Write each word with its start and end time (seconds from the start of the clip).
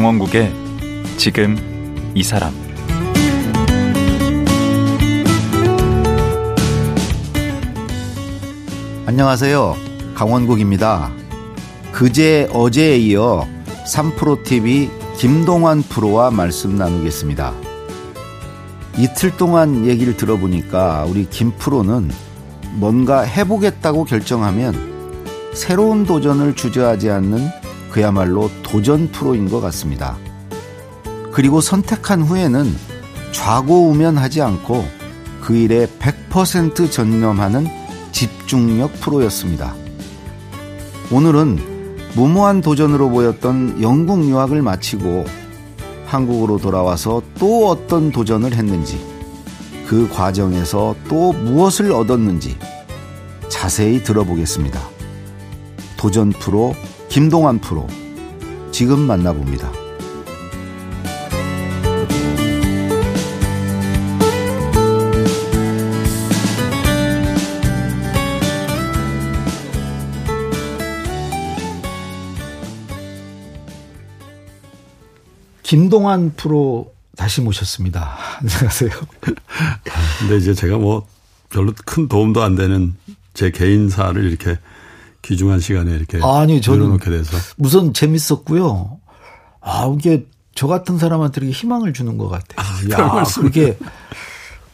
강원국의 0.00 0.50
지금 1.18 1.58
이 2.14 2.22
사람 2.22 2.54
안녕하세요. 9.04 9.76
강원국입니다. 10.14 11.12
그제 11.92 12.48
어제에 12.50 12.96
이어 12.96 13.46
3프로TV 13.84 14.88
김동완 15.18 15.82
프로와 15.82 16.30
말씀 16.30 16.76
나누겠습니다. 16.76 17.52
이틀 18.96 19.36
동안 19.36 19.84
얘기를 19.84 20.16
들어보니까 20.16 21.04
우리 21.10 21.28
김 21.28 21.52
프로는 21.58 22.10
뭔가 22.76 23.20
해보겠다고 23.20 24.04
결정하면 24.04 25.28
새로운 25.52 26.06
도전을 26.06 26.56
주저하지 26.56 27.10
않는 27.10 27.59
그야말로 27.90 28.50
도전 28.62 29.10
프로인 29.10 29.48
것 29.48 29.60
같습니다. 29.60 30.16
그리고 31.32 31.60
선택한 31.60 32.22
후에는 32.22 32.74
좌고우면하지 33.32 34.42
않고 34.42 34.84
그 35.40 35.56
일에 35.56 35.86
100% 35.86 36.90
전념하는 36.90 37.66
집중력 38.12 38.92
프로였습니다. 39.00 39.74
오늘은 41.10 41.58
무모한 42.14 42.60
도전으로 42.60 43.08
보였던 43.10 43.82
영국 43.82 44.24
유학을 44.24 44.62
마치고 44.62 45.24
한국으로 46.06 46.58
돌아와서 46.58 47.22
또 47.38 47.68
어떤 47.68 48.10
도전을 48.10 48.54
했는지, 48.54 49.00
그 49.86 50.08
과정에서 50.08 50.96
또 51.08 51.32
무엇을 51.32 51.92
얻었는지 51.92 52.56
자세히 53.48 54.02
들어보겠습니다. 54.02 54.80
도전 55.96 56.30
프로 56.30 56.74
김동완 57.10 57.58
프로 57.58 57.88
지금 58.70 59.00
만나봅니다. 59.00 59.72
김동완 75.64 76.34
프로 76.36 76.94
다시 77.16 77.40
모셨습니다. 77.40 78.16
안녕하세요. 78.38 78.90
근데 80.20 80.36
이제 80.36 80.54
제가 80.54 80.78
뭐 80.78 81.08
별로 81.48 81.74
큰 81.84 82.06
도움도 82.06 82.40
안 82.40 82.54
되는 82.54 82.94
제 83.34 83.50
개인사를 83.50 84.22
이렇게 84.22 84.60
귀중한 85.22 85.60
시간에 85.60 85.92
이렇게 85.92 86.20
아니 86.22 86.60
저는 86.60 86.88
놓게 86.90 87.10
돼서 87.10 87.36
우선 87.58 87.92
재밌었고요. 87.92 88.98
아 89.60 89.94
이게 89.98 90.26
저 90.54 90.66
같은 90.66 90.98
사람한테 90.98 91.40
이렇게 91.42 91.52
희망을 91.52 91.92
주는 91.92 92.18
것 92.18 92.28
같아요. 92.28 92.56
아, 92.56 93.18
야, 93.18 93.24
그게 93.40 93.78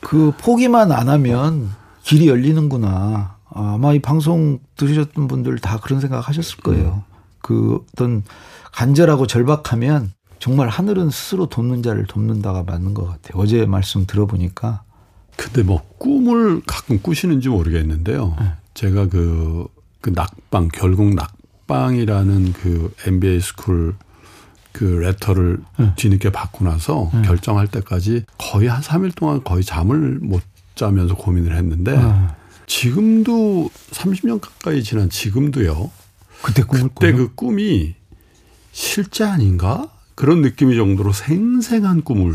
그 0.01 0.33
포기만 0.39 0.93
안 0.93 1.09
하면 1.09 1.71
길이 2.03 2.29
열리는구나. 2.29 3.37
아마 3.51 3.93
이 3.93 4.01
방송 4.01 4.59
들으셨던 4.77 5.29
분들 5.29 5.59
다 5.59 5.79
그런 5.83 6.01
생각 6.01 6.29
하셨을 6.29 6.59
거예요. 6.59 7.05
음. 7.07 7.17
그 7.41 7.85
어떤 7.93 8.23
간절하고 8.73 9.27
절박하면 9.27 10.13
정말 10.39 10.69
하늘은 10.69 11.11
스스로 11.11 11.49
돕는 11.49 11.83
자를 11.83 12.07
돕는다가 12.07 12.63
맞는 12.65 12.95
것 12.95 13.07
같아요. 13.07 13.41
어제 13.41 13.65
말씀 13.65 14.07
들어보니까. 14.07 14.83
근데 15.37 15.63
뭐 15.63 15.83
꿈을 15.99 16.63
가끔 16.67 17.01
꾸시는지 17.01 17.49
모르겠는데요. 17.49 18.37
네. 18.39 18.53
제가 18.75 19.09
그, 19.09 19.67
그 20.01 20.13
낙방, 20.13 20.69
결국 20.69 21.15
낙방이라는 21.15 22.53
그 22.53 22.95
MBA 23.07 23.41
스쿨 23.41 23.97
그 24.73 24.85
레터를 24.85 25.59
네. 25.79 25.93
뒤늦게 25.97 26.31
받고 26.31 26.65
나서 26.65 27.11
네. 27.15 27.23
결정할 27.23 27.67
때까지 27.67 28.25
거의 28.37 28.69
한 28.69 28.83
3일 28.83 29.15
동안 29.15 29.43
거의 29.43 29.65
잠을 29.65 30.19
못 30.21 30.43
자면서 30.75 31.15
고민을 31.15 31.57
했는데 31.57 31.97
네. 31.97 32.29
지금도 32.67 33.71
30년 33.91 34.41
가까이 34.41 34.83
지난 34.83 35.09
지금도요. 35.09 35.91
그때 36.43 36.63
꿈을 36.63 36.89
그때 36.89 37.13
그 37.13 37.35
꿈이 37.35 37.95
실제 38.73 39.25
아닌가? 39.25 39.89
그런 40.15 40.43
느낌이 40.43 40.77
정도로 40.77 41.13
생생한 41.13 42.03
꿈을 42.03 42.35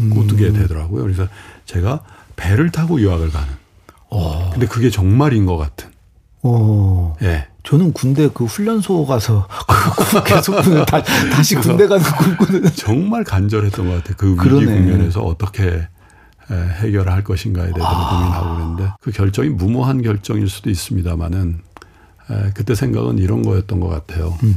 음. 0.00 0.10
꾸게 0.10 0.52
되더라고요. 0.52 1.02
그래서 1.02 1.26
제가 1.64 2.04
배를 2.36 2.70
타고 2.70 3.00
유학을 3.00 3.30
가는. 3.30 3.48
오. 4.10 4.18
어. 4.18 4.50
근데 4.50 4.66
그게 4.66 4.90
정말인 4.90 5.46
것 5.46 5.56
같은. 5.56 5.90
오. 6.42 6.50
어. 6.50 7.16
예. 7.22 7.48
저는 7.64 7.92
군대 7.92 8.28
그 8.32 8.46
훈련소 8.46 9.04
가서 9.04 9.46
그 10.10 10.24
계속 10.24 10.54
다, 10.86 11.02
다시 11.30 11.54
군대 11.54 11.86
가는 11.86 12.02
꿈꾸는. 12.02 12.70
정말 12.76 13.24
간절했던 13.24 13.86
것 13.86 13.94
같아요. 13.96 14.14
그 14.16 14.32
위기 14.32 14.64
국면에서 14.64 15.20
어떻게 15.20 15.86
해결할 16.50 17.18
을 17.18 17.24
것인가에 17.24 17.66
대해서 17.66 17.86
아. 17.86 18.18
고민하고 18.18 18.54
그랬는데 18.54 18.92
그 19.02 19.10
결정이 19.10 19.50
무모한 19.50 20.00
결정일 20.00 20.48
수도 20.48 20.70
있습니다만은 20.70 21.60
그때 22.54 22.74
생각은 22.74 23.18
이런 23.18 23.42
거였던 23.42 23.80
것 23.80 23.88
같아요. 23.88 24.38
음. 24.42 24.56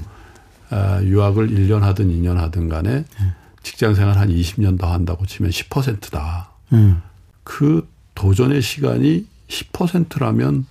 아, 0.69 1.01
유학을 1.03 1.49
1년 1.49 1.81
하든 1.81 2.09
2년 2.09 2.35
하든 2.35 2.69
간에 2.69 3.03
직장 3.61 3.93
생활 3.93 4.17
한 4.17 4.29
20년 4.29 4.79
더 4.79 4.91
한다고 4.91 5.25
치면 5.25 5.51
10%다. 5.51 6.51
음. 6.71 7.01
그 7.43 7.87
도전의 8.15 8.61
시간이 8.61 9.25
10%라면 9.49 10.65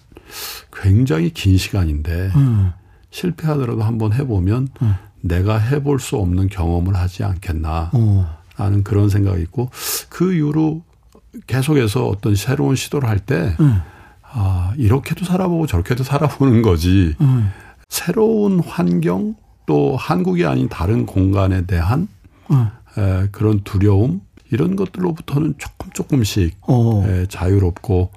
굉장히 0.72 1.30
긴 1.30 1.56
시간인데 1.56 2.30
음. 2.36 2.72
실패하더라도 3.10 3.82
한번 3.82 4.12
해보면 4.12 4.68
음. 4.82 4.94
내가 5.20 5.58
해볼 5.58 6.00
수 6.00 6.16
없는 6.16 6.48
경험을 6.48 6.96
하지 6.96 7.24
않겠나 7.24 7.90
어. 7.92 8.38
라는 8.56 8.84
그런 8.84 9.08
생각이 9.08 9.42
있고 9.42 9.70
그 10.08 10.34
이후로 10.34 10.82
계속해서 11.46 12.06
어떤 12.06 12.34
새로운 12.34 12.76
시도를 12.76 13.08
할때 13.08 13.56
음. 13.60 13.80
아, 14.32 14.72
이렇게도 14.76 15.24
살아보고 15.24 15.66
저렇게도 15.66 16.04
살아보는 16.04 16.62
거지. 16.62 17.14
음. 17.20 17.50
새로운 17.88 18.60
환경, 18.60 19.34
또 19.66 19.96
한국이 19.96 20.46
아닌 20.46 20.68
다른 20.68 21.06
공간에 21.06 21.66
대한 21.66 22.08
음. 22.50 22.68
에, 22.96 23.28
그런 23.32 23.60
두려움 23.64 24.20
이런 24.50 24.76
것들로부터는 24.76 25.54
조금 25.58 25.90
조금씩 25.92 26.56
어. 26.62 27.04
에, 27.06 27.26
자유롭고 27.26 28.10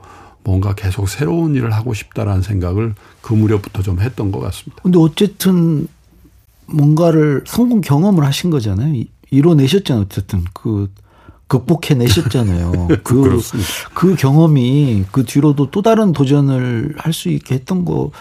뭔가 0.43 0.73
계속 0.75 1.07
새로운 1.09 1.55
일을 1.55 1.71
하고 1.71 1.93
싶다라는 1.93 2.41
생각을 2.41 2.95
그 3.21 3.33
무렵부터 3.33 3.81
좀 3.81 3.99
했던 4.01 4.31
것 4.31 4.39
같습니다. 4.39 4.81
근데 4.83 4.97
어쨌든 4.99 5.87
뭔가를 6.67 7.43
성공 7.45 7.81
경험을 7.81 8.25
하신 8.25 8.49
거잖아요. 8.49 9.03
이뤄내셨잖아요. 9.31 10.05
어쨌든 10.05 10.43
그 10.53 10.89
극복해 11.47 11.93
내셨잖아요. 11.95 12.87
그, 13.03 13.39
그 13.93 14.15
경험이 14.15 15.05
그 15.11 15.23
뒤로도 15.25 15.71
또 15.71 15.81
다른 15.81 16.11
도전을 16.13 16.95
할 16.97 17.13
수 17.13 17.29
있게 17.29 17.55
했던 17.55 17.85
거 17.85 18.11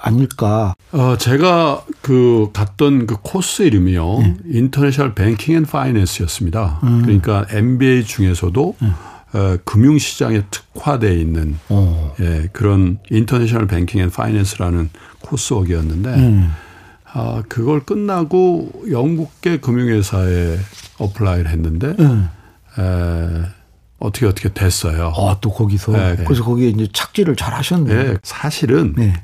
아닐까? 0.00 0.74
어, 0.92 1.16
제가 1.18 1.84
그 2.00 2.48
갔던 2.52 3.06
그 3.06 3.16
코스 3.22 3.62
이름이요. 3.62 4.18
네. 4.20 4.36
International 4.46 5.14
Banking 5.14 5.56
and 5.56 5.64
Finance였습니다. 5.66 6.80
음. 6.84 7.02
그러니까 7.02 7.44
MBA 7.50 8.04
중에서도 8.04 8.76
네. 8.80 8.88
어, 9.34 9.58
금융시장에 9.64 10.42
특화되어 10.50 11.12
있는 11.12 11.58
어. 11.68 12.14
예, 12.20 12.48
그런 12.52 12.98
International 13.10 13.66
Banking 13.66 14.00
and 14.00 14.10
Finance라는 14.10 14.90
coursework이었는데 15.22 16.08
음. 16.14 16.52
아, 17.12 17.42
그걸 17.48 17.80
끝나고 17.80 18.84
영국계 18.90 19.58
금융회사에 19.58 20.56
apply를 20.98 21.50
했는데 21.50 21.94
음. 21.98 22.28
에, 22.78 23.42
어떻게 23.98 24.26
어떻게 24.26 24.52
됐어요. 24.52 25.12
아, 25.16 25.38
또 25.40 25.50
거기서. 25.50 25.92
네. 25.92 26.16
그래서 26.24 26.44
거기에 26.44 26.68
이제 26.68 26.88
착지를 26.92 27.36
잘 27.36 27.54
하셨네요. 27.54 28.12
네. 28.12 28.18
사실은 28.22 28.94
네. 28.96 29.14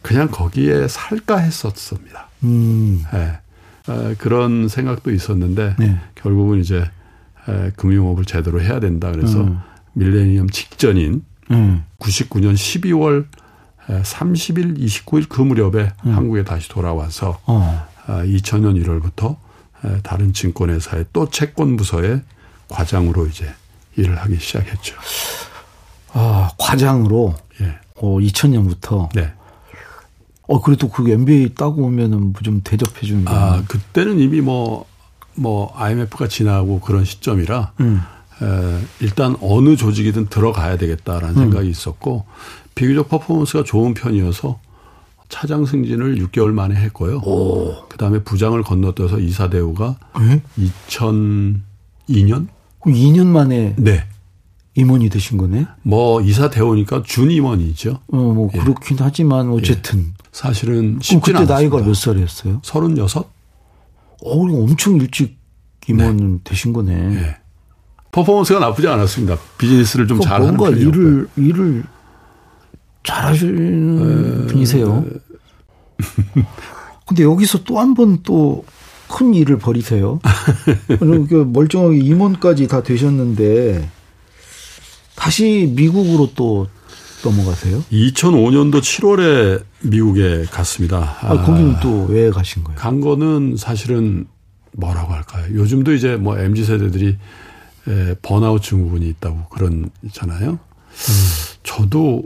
그냥 0.00 0.28
거기에 0.30 0.88
살까 0.88 1.38
했었습니다. 1.38 2.28
음. 2.44 3.04
네. 3.12 3.38
에, 3.88 4.14
그런 4.16 4.68
생각도 4.68 5.10
있었는데 5.10 5.76
네. 5.78 5.98
결국은 6.14 6.60
이제 6.60 6.78
에, 6.78 6.84
금융업을 7.76 8.24
제대로 8.24 8.60
해야 8.60 8.80
된다. 8.80 9.10
그래서 9.10 9.40
음. 9.40 9.58
밀레니엄 9.94 10.50
직전인 10.50 11.24
음. 11.50 11.84
99년 11.98 12.54
12월 12.54 13.26
30일, 13.88 14.78
29일 14.78 15.28
그 15.28 15.42
무렵에 15.42 15.92
음. 16.06 16.14
한국에 16.14 16.44
다시 16.44 16.68
돌아와서 16.68 17.38
어. 17.46 17.86
2000년 18.06 18.80
아, 18.80 18.84
1월부터 18.84 19.36
다른 20.02 20.32
증권회사의 20.32 21.06
또 21.12 21.28
채권 21.28 21.76
부서의 21.76 22.22
과장으로 22.68 23.26
이제 23.26 23.52
일을 23.96 24.16
하기 24.16 24.36
시작했죠. 24.36 24.96
아, 26.12 26.50
과장으로? 26.58 27.34
예. 27.60 27.78
어, 27.96 28.18
2000년부터? 28.18 29.12
네. 29.14 29.32
어, 30.48 30.60
그래도 30.60 30.88
그 30.88 31.08
MBA 31.08 31.54
따고 31.54 31.84
오면은 31.84 32.32
뭐좀 32.32 32.62
대접해 32.64 33.06
주는 33.06 33.24
거. 33.24 33.34
아, 33.34 33.62
그때는 33.66 34.18
이미 34.18 34.40
뭐, 34.40 34.86
뭐, 35.34 35.72
IMF가 35.76 36.28
지나고 36.28 36.80
그런 36.80 37.04
시점이라, 37.04 37.72
음. 37.80 38.00
에, 38.42 38.78
일단 39.00 39.36
어느 39.40 39.76
조직이든 39.76 40.26
들어가야 40.28 40.76
되겠다라는 40.76 41.36
음. 41.36 41.40
생각이 41.42 41.68
있었고, 41.68 42.24
비교적 42.74 43.08
퍼포먼스가 43.08 43.64
좋은 43.64 43.94
편이어서 43.94 44.58
차장 45.28 45.64
승진을 45.64 46.16
6개월 46.26 46.52
만에 46.52 46.74
했고요. 46.74 47.18
오. 47.24 47.88
그다음에 47.88 48.22
부장을 48.22 48.60
건너뛰어서 48.62 49.18
이사 49.18 49.48
대우가 49.48 49.96
네? 50.20 50.42
2002년? 50.58 52.48
그럼 52.80 52.96
2년 52.96 53.26
만에 53.26 53.74
네. 53.78 54.04
임원이 54.74 55.08
되신 55.08 55.38
거네? 55.38 55.66
뭐 55.82 56.20
이사 56.20 56.50
대우니까 56.50 57.02
준 57.02 57.30
임원이죠. 57.30 57.98
어, 58.08 58.16
뭐 58.16 58.50
예. 58.54 58.58
그렇긴 58.58 58.98
하지만 59.00 59.50
어쨌든 59.50 60.00
예. 60.00 60.04
사실은 60.32 60.98
쉽지 61.00 61.32
그때 61.32 61.38
않았습니다. 61.38 61.54
나이가 61.54 61.76
몇 61.78 61.94
살이었어요? 61.94 62.60
36? 62.62 63.30
어, 64.24 64.38
엄청 64.62 64.96
일찍 64.96 65.38
임원 65.88 66.16
네. 66.16 66.38
되신 66.44 66.72
거네. 66.72 66.92
예. 67.16 67.36
퍼포먼스가 68.12 68.60
나쁘지 68.60 68.88
않았습니다. 68.88 69.36
비즈니스를 69.58 70.06
좀 70.06 70.20
잘하는 70.20 70.56
뭔가 70.56 70.76
일을 70.76 71.28
일을 71.36 71.82
잘하시는 73.04 74.46
분이세요. 74.48 75.04
근데 77.06 77.22
여기서 77.24 77.64
또 77.64 77.78
한 77.78 77.94
번 77.94 78.22
또 78.22 78.64
큰 79.12 79.34
일을 79.34 79.58
벌이세요. 79.58 80.20
그 80.88 81.50
멀쩡하게 81.52 81.98
임원까지 81.98 82.66
다 82.66 82.82
되셨는데 82.82 83.86
다시 85.14 85.70
미국으로 85.76 86.30
또 86.34 86.66
넘어가세요? 87.24 87.82
2005년도 87.92 88.80
7월에 88.80 89.62
미국에 89.82 90.44
갔습니다. 90.50 91.16
아, 91.20 91.42
거기는 91.42 91.78
또 91.80 92.06
왜 92.08 92.30
가신 92.30 92.64
거예요? 92.64 92.78
간 92.78 93.00
거는 93.00 93.56
사실은 93.56 94.26
뭐라고 94.72 95.12
할까요? 95.12 95.46
요즘도 95.54 95.92
이제 95.92 96.16
뭐 96.16 96.38
MZ 96.38 96.64
세대들이 96.64 97.16
에, 97.88 98.14
번아웃 98.22 98.62
증후군이 98.62 99.06
있다고 99.08 99.44
그런 99.50 99.90
있잖아요. 100.04 100.52
음. 100.52 100.58
저도 101.62 102.24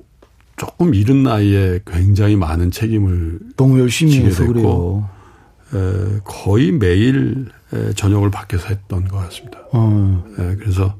조금 0.57 0.95
이른 0.95 1.23
나이에 1.23 1.81
굉장히 1.87 2.37
많은 2.37 2.71
책임을 2.71 3.39
너무 3.57 3.81
열심히 3.81 4.17
해서 4.19 4.47
그래요. 4.47 5.09
에, 5.75 6.21
거의 6.25 6.73
매일 6.73 7.47
에, 7.73 7.93
저녁을 7.95 8.31
밖에서 8.31 8.69
했던 8.69 9.07
것 9.09 9.19
같습니다. 9.25 9.59
어. 9.73 10.25
에, 10.39 10.57
그래서 10.57 10.95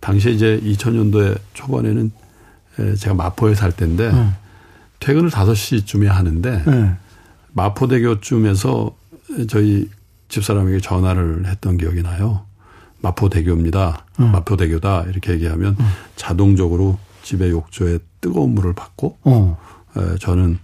당시에 0.00 0.32
이제 0.32 0.58
2000년도에 0.64 1.38
초반에는 1.54 2.06
에, 2.06 2.10
제가 2.76 3.14
마포에 3.14 3.54
살 3.54 3.72
때인데 3.72 4.12
네. 4.12 4.30
퇴근을 5.00 5.30
5시쯤에 5.30 6.06
하는데 6.06 6.62
네. 6.66 6.96
마포대교쯤에서 7.52 8.94
저희 9.48 9.88
집사람에게 10.28 10.80
전화를 10.80 11.46
했던 11.46 11.76
기억이 11.76 12.02
나요. 12.02 12.44
마포대교입니다. 13.02 14.06
음. 14.20 14.32
마포대교다. 14.32 15.04
이렇게 15.08 15.32
얘기하면 15.32 15.76
음. 15.78 15.88
자동적으로 16.16 16.98
집에 17.22 17.50
욕조에 17.50 17.98
뜨거운 18.20 18.54
물을 18.54 18.72
받고 18.72 19.18
어. 19.22 19.58
에, 19.96 20.18
저는 20.18 20.58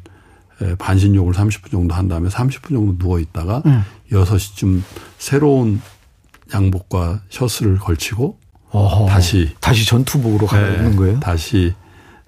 에, 0.63 0.75
반신욕을 0.77 1.33
30분 1.33 1.71
정도 1.71 1.95
한 1.95 2.09
다음에 2.09 2.29
30분 2.29 2.69
정도 2.71 2.99
누워 2.99 3.19
있다가 3.19 3.63
음. 3.67 3.83
6시쯤 4.13 4.83
새로운 5.19 5.81
양복과 6.53 7.23
셔츠를 7.29 7.79
걸치고 7.79 8.39
어허. 8.71 9.07
다시 9.07 9.55
다시 9.61 9.87
전투복으로 9.87 10.47
가는 10.47 10.91
네, 10.91 10.97
거예요? 10.97 11.21
다시 11.21 11.75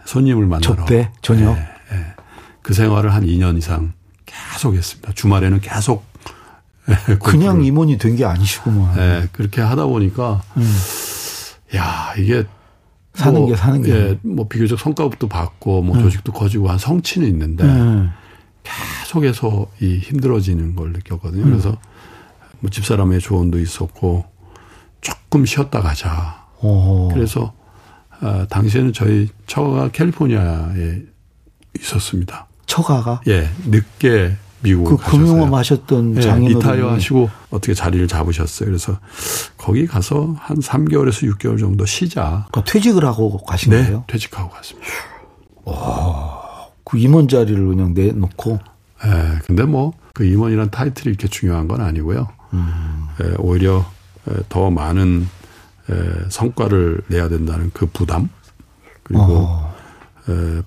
손님을 0.09 0.47
만나러 0.47 0.61
접대 0.77 1.11
저녁 1.21 1.55
네, 1.55 1.61
네. 1.93 2.07
그 2.63 2.73
생활을 2.73 3.13
한 3.13 3.25
2년 3.25 3.59
이상 3.59 3.93
계속 4.25 4.75
했습니다. 4.75 5.13
주말에는 5.13 5.61
계속 5.61 6.05
그냥 7.23 7.63
임원이 7.63 7.99
된 7.99 8.17
게 8.17 8.25
아니시구만. 8.25 8.97
네, 8.97 9.29
그렇게 9.33 9.61
하다 9.61 9.85
보니까 9.87 10.43
음. 10.57 10.77
야 11.77 12.15
이게 12.17 12.45
사는 13.13 13.39
뭐, 13.39 13.49
게 13.51 13.57
사는 13.57 13.83
게. 13.83 13.93
예, 13.93 14.19
뭐 14.23 14.49
비교적 14.49 14.79
성과급도 14.79 15.29
받고 15.29 15.83
뭐 15.83 15.97
음. 15.97 16.03
조직도 16.03 16.33
커지고 16.33 16.71
한 16.71 16.79
성취는 16.79 17.29
있는데 17.29 17.65
음. 17.65 18.11
계속해서 18.63 19.67
이 19.81 19.99
힘들어지는 19.99 20.75
걸 20.75 20.93
느꼈거든요. 20.93 21.43
음. 21.45 21.51
그래서 21.51 21.77
뭐 22.61 22.71
집사람의 22.71 23.21
조언도 23.21 23.59
있었고 23.59 24.25
조금 25.03 25.45
쉬었다 25.45 25.83
가자. 25.83 26.47
오. 26.61 27.09
그래서 27.13 27.53
아, 28.21 28.47
당시에는 28.49 28.93
저희 28.93 29.29
처가 29.47 29.89
캘리포니아에 29.91 31.03
있었습니다. 31.81 32.47
처가가? 32.67 33.23
예, 33.29 33.49
늦게 33.67 34.37
미국을 34.61 34.97
그 34.97 35.03
가셨어요. 35.03 35.25
금융업 35.25 35.55
하셨던 35.55 36.17
예, 36.17 36.21
장인어른 36.21 36.59
리타이어 36.59 36.91
하시고 36.93 37.31
어떻게 37.51 37.75
자리를 37.75 38.07
잡으셨어요. 38.09 38.67
그래서 38.69 38.99
거기 39.57 39.87
가서 39.87 40.35
한 40.39 40.59
3개월에서 40.59 41.33
6개월 41.35 41.59
정도 41.61 41.87
쉬자. 41.87 42.47
그러니까 42.51 42.65
퇴직을 42.65 43.05
하고 43.05 43.39
가신 43.39 43.71
네, 43.71 43.85
거예요? 43.85 44.05
퇴직하고 44.09 44.51
갔습니다. 44.51 44.89
와, 45.65 46.67
그 46.85 46.99
임원 46.99 47.29
자리를 47.29 47.65
그냥 47.67 47.95
내놓고. 47.95 48.59
예, 49.05 49.39
근데 49.47 49.65
뭐 49.65 49.93
그 50.19 50.25
임원이란 50.25 50.71
타이틀이 50.71 51.11
이렇게 51.11 51.29
중요한 51.29 51.69
건 51.69 51.81
아니고요. 51.81 52.27
음. 52.53 53.07
예, 53.23 53.35
오히려 53.39 53.85
더 54.49 54.69
많은 54.69 55.29
성과를 56.29 57.01
내야 57.09 57.29
된다는 57.29 57.71
그 57.73 57.87
부담 57.87 58.29
그리고 59.03 59.25
어. 59.25 59.75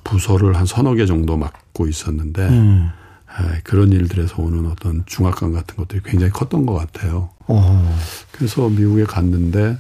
부서를 0.04 0.56
한 0.56 0.66
서너 0.66 0.96
개 0.96 1.06
정도 1.06 1.38
맡고 1.38 1.88
있었는데 1.88 2.50
음. 2.50 2.90
그런 3.64 3.92
일들에서 3.92 4.42
오는 4.42 4.70
어떤 4.70 5.04
중압감 5.06 5.54
같은 5.54 5.76
것들이 5.78 6.02
굉장히 6.04 6.32
컸던 6.32 6.66
것 6.66 6.74
같아요. 6.74 7.30
어. 7.48 8.00
그래서 8.32 8.68
미국에 8.70 9.04
갔는데 9.04 9.78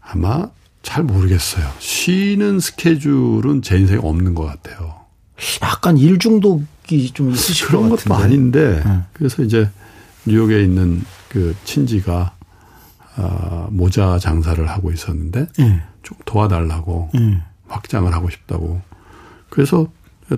아마 0.00 0.48
잘 0.82 1.02
모르겠어요. 1.02 1.66
쉬는 1.78 2.60
스케줄은 2.60 3.62
제 3.62 3.78
인생에 3.78 3.98
없는 4.02 4.34
것 4.34 4.44
같아요. 4.44 4.94
약간 5.62 5.98
일 5.98 6.18
중독이 6.18 7.10
좀 7.12 7.32
있으실 7.32 7.66
그런 7.66 7.88
것 7.88 8.04
것도 8.04 8.14
아닌데 8.14 8.82
네. 8.84 9.00
그래서 9.14 9.42
이제 9.42 9.68
뉴욕에 10.26 10.62
있는 10.62 11.02
그 11.28 11.56
친지가 11.64 12.33
아, 13.16 13.68
모자 13.70 14.18
장사를 14.18 14.68
하고 14.68 14.90
있었는데 14.92 15.46
네. 15.58 15.82
좀 16.02 16.18
도와달라고 16.24 17.10
네. 17.14 17.40
확장을 17.68 18.12
하고 18.12 18.28
싶다고 18.30 18.82
그래서 19.48 19.86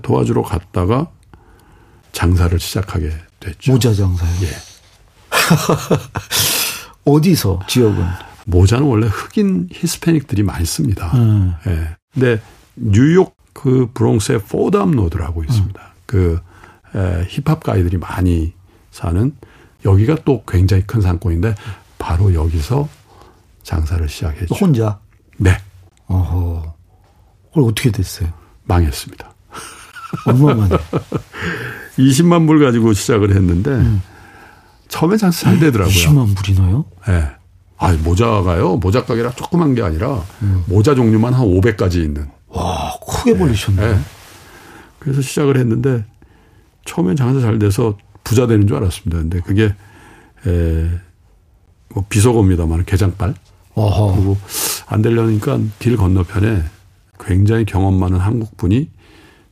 도와주러 0.03 0.43
갔다가 0.43 1.11
장사를 2.12 2.59
시작하게 2.59 3.12
됐죠. 3.41 3.73
모자 3.73 3.95
장사요? 3.95 4.31
예. 4.43 4.49
어디서 7.05 7.61
지역은? 7.69 8.05
모자는 8.47 8.87
원래 8.87 9.07
흑인 9.07 9.69
히스패닉들이 9.73 10.43
많이 10.43 10.65
씁니다. 10.65 11.12
음. 11.15 11.55
예. 11.67 11.97
근데 12.12 12.41
뉴욕 12.77 13.37
그 13.53 13.91
브롱스의 13.95 14.41
포담 14.43 14.93
로드라고 14.93 15.45
있습니다. 15.45 15.81
음. 15.81 16.00
그 16.07 16.39
에, 16.95 17.27
힙합 17.29 17.62
guy들이 17.62 17.97
많이 17.97 18.53
사는 18.91 19.33
여기가 19.85 20.17
또 20.25 20.45
굉장히 20.47 20.83
큰 20.87 21.00
상권인데 21.00 21.55
바로 21.99 22.33
여기서 22.35 22.88
장사를 23.62 24.09
시작했죠. 24.09 24.55
혼자? 24.55 25.00
네. 25.38 25.57
어허. 26.07 26.75
그걸 27.49 27.65
어떻게 27.65 27.91
됐어요? 27.91 28.29
망했습니다. 28.65 29.33
얼마 30.26 30.55
만에? 30.55 30.76
20만 31.99 32.47
불 32.47 32.65
가지고 32.65 32.93
시작을 32.93 33.35
했는데 33.35 33.71
음. 33.71 34.03
처음에 34.88 35.17
장사 35.17 35.45
잘 35.47 35.59
되더라고요. 35.59 35.95
20만 35.95 36.37
불이나요? 36.37 36.85
예. 37.09 37.12
네. 37.12 37.31
아, 37.79 37.93
모자가요. 37.93 38.76
모자 38.76 39.05
가게라 39.05 39.33
조그만 39.33 39.75
게 39.75 39.83
아니라 39.83 40.23
음. 40.43 40.65
모자 40.67 40.95
종류만 40.95 41.35
한 41.35 41.47
500가지 41.47 41.97
있는. 41.97 42.29
와, 42.49 42.95
크게 43.07 43.37
벌리셨네. 43.37 43.93
네. 43.93 44.00
그래서 44.99 45.21
시작을 45.21 45.59
했는데 45.59 46.05
처음엔 46.87 47.17
장사 47.17 47.41
잘 47.41 47.59
돼서 47.59 47.99
부자 48.25 48.47
되는 48.47 48.67
줄 48.67 48.76
알았습니다. 48.76 49.19
근데 49.19 49.41
그게 49.41 49.75
에, 50.47 50.91
뭐 51.97 52.05
비속어입니다만 52.11 52.85
개장빨. 52.85 53.35
어허. 53.75 54.15
그리고 54.15 54.37
안 54.87 55.00
되려니까 55.00 55.59
길 55.79 55.97
건너편에 55.97 56.62
굉장히 57.19 57.65
경험 57.65 57.99
많은 57.99 58.19
한국 58.19 58.55
분이 58.59 58.91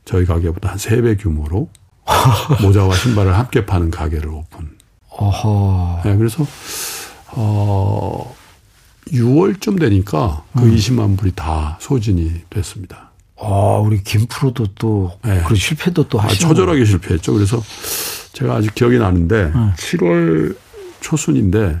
저희 0.05 0.25
가게보다 0.25 0.69
한 0.69 0.77
3배 0.77 1.19
규모로 1.19 1.69
모자와 2.61 2.93
신발을 2.93 3.35
함께 3.35 3.65
파는 3.65 3.89
가게를 3.89 4.29
오픈. 4.29 4.69
어허. 5.09 6.01
네, 6.05 6.15
그래서 6.17 6.45
어 7.31 8.35
6월쯤 9.07 9.79
되니까 9.79 10.43
그 10.55 10.65
음. 10.65 10.75
20만 10.75 11.17
불이 11.17 11.31
다 11.35 11.79
소진이 11.81 12.43
됐습니다. 12.51 13.09
아, 13.41 13.81
우리 13.83 14.03
김 14.03 14.27
프로도 14.27 14.67
또 14.75 15.17
네. 15.23 15.41
그런 15.43 15.55
실패도 15.55 16.09
또 16.09 16.19
하시고. 16.19 16.45
아, 16.45 16.49
처절하게 16.49 16.85
실패했죠. 16.85 17.33
그래서 17.33 17.59
제가 18.33 18.55
아직 18.55 18.75
기억이 18.75 18.99
나는데 18.99 19.51
음. 19.55 19.73
7월 19.77 20.55
초순인데 21.01 21.79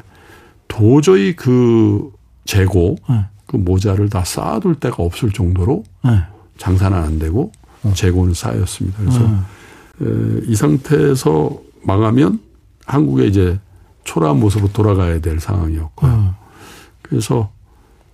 도저히 0.67 1.35
그 1.35 2.11
재고 2.45 2.97
음. 3.09 3.25
그 3.45 3.57
모자를 3.57 4.09
다 4.09 4.23
쌓아둘 4.23 4.75
데가 4.75 5.03
없을 5.03 5.31
정도로 5.31 5.83
장사는 6.57 6.97
안 6.97 7.19
되고 7.19 7.51
어. 7.83 7.93
재고는 7.93 8.33
쌓였습니다. 8.33 8.97
그래서 8.99 9.29
이 10.47 10.55
상태에서 10.55 11.57
망하면 11.83 12.39
한국에 12.85 13.25
이제 13.25 13.59
초라한 14.03 14.39
모습으로 14.39 14.71
돌아가야 14.71 15.19
될 15.21 15.39
상황이었고요. 15.39 16.11
음. 16.11 16.31
그래서 17.01 17.51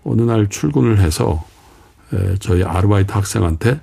어느 0.03 0.21
날 0.21 0.47
출근을 0.47 0.99
해서 0.99 1.43
저희 2.39 2.63
아르바이트 2.63 3.11
학생한테 3.11 3.79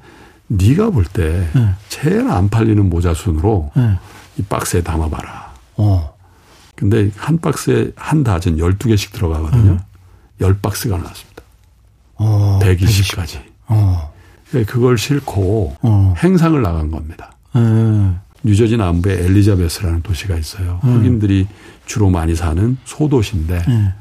네가 0.49 0.91
볼때 0.91 1.49
네. 1.55 1.75
제일 1.89 2.29
안 2.29 2.49
팔리는 2.49 2.89
모자 2.89 3.15
순으로 3.15 3.71
네. 3.77 3.99
이 4.39 4.43
박스에 4.43 4.83
담아봐라. 4.83 5.55
어. 5.77 6.18
근데 6.79 7.11
한 7.17 7.39
박스에 7.39 7.91
한 7.97 8.23
다전 8.23 8.57
12개씩 8.57 9.13
들어가거든요. 9.13 9.73
음. 9.73 9.81
10박스가 10.41 10.91
나왔습니다. 10.91 11.43
어, 12.15 12.61
120까지. 12.63 13.41
어. 13.67 14.15
그걸 14.67 14.97
싣고 14.97 15.75
어. 15.83 16.15
행상을 16.23 16.63
나간 16.63 16.93
겁니다. 16.93 17.33
음. 17.57 18.21
뉴저지 18.45 18.77
남부에 18.77 19.25
엘리자베스라는 19.25 20.03
도시가 20.03 20.37
있어요. 20.37 20.79
음. 20.85 21.01
흑인들이 21.01 21.49
주로 21.85 22.11
많이 22.11 22.37
사는 22.37 22.77
소도시인데 22.85 23.65
음. 23.67 23.93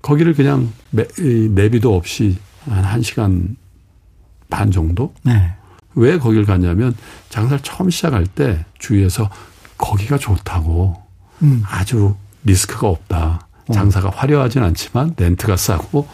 거기를 0.00 0.32
그냥 0.32 0.72
내비도 0.90 1.94
없이 1.94 2.38
한 2.64 2.84
1시간 3.02 3.56
반 4.48 4.70
정도? 4.70 5.12
네. 5.24 5.52
왜 5.94 6.16
거길 6.16 6.46
갔냐면 6.46 6.94
장사를 7.28 7.62
처음 7.62 7.90
시작할 7.90 8.26
때 8.26 8.64
주위에서 8.78 9.28
거기가 9.76 10.16
좋다고 10.16 11.01
음. 11.42 11.62
아주 11.66 12.14
리스크가 12.44 12.88
없다. 12.88 13.46
어. 13.68 13.72
장사가 13.72 14.10
화려하진 14.10 14.62
않지만 14.62 15.14
렌트가 15.16 15.56
싸고 15.56 16.08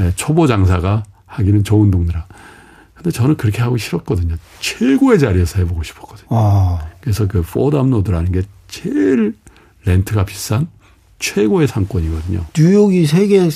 예, 0.00 0.12
초보 0.16 0.46
장사가 0.46 1.02
하기는 1.26 1.64
좋은 1.64 1.90
동네라. 1.90 2.26
근데 2.94 3.10
저는 3.10 3.36
그렇게 3.36 3.62
하고 3.62 3.76
싫었거든요. 3.76 4.36
최고의 4.60 5.18
자리에서 5.18 5.58
해보고 5.60 5.82
싶었거든요. 5.82 6.28
아. 6.30 6.86
그래서 7.00 7.26
그 7.26 7.42
포담로드라는 7.42 8.32
게 8.32 8.42
제일 8.68 9.34
렌트가 9.84 10.24
비싼 10.24 10.68
최고의 11.18 11.68
상권이거든요. 11.68 12.44
뉴욕이 12.56 13.06
세계 13.06 13.48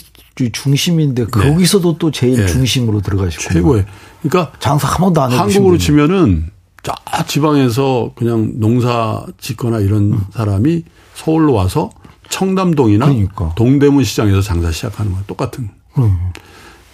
중심인데 0.52 1.26
네. 1.26 1.30
거기서도 1.30 1.98
또 1.98 2.10
제일 2.10 2.36
네. 2.36 2.46
중심으로 2.46 3.00
들어가시고 3.00 3.42
최고의. 3.42 3.86
그러니까 4.22 4.52
장사 4.60 4.88
한 4.88 4.98
번도 4.98 5.20
안 5.22 5.32
한국으로 5.32 5.78
치면은 5.78 6.50
저 6.82 6.94
지방에서 7.26 8.12
그냥 8.14 8.52
농사 8.56 9.24
짓거나 9.40 9.80
이런 9.80 10.12
음. 10.12 10.20
사람이 10.32 10.84
서울로 11.14 11.52
와서 11.54 11.90
청담동이나 12.28 13.06
그러니까. 13.06 13.54
동대문 13.54 14.04
시장에서 14.04 14.40
장사 14.40 14.70
시작하는 14.72 15.12
거야. 15.12 15.22
똑같은. 15.26 15.70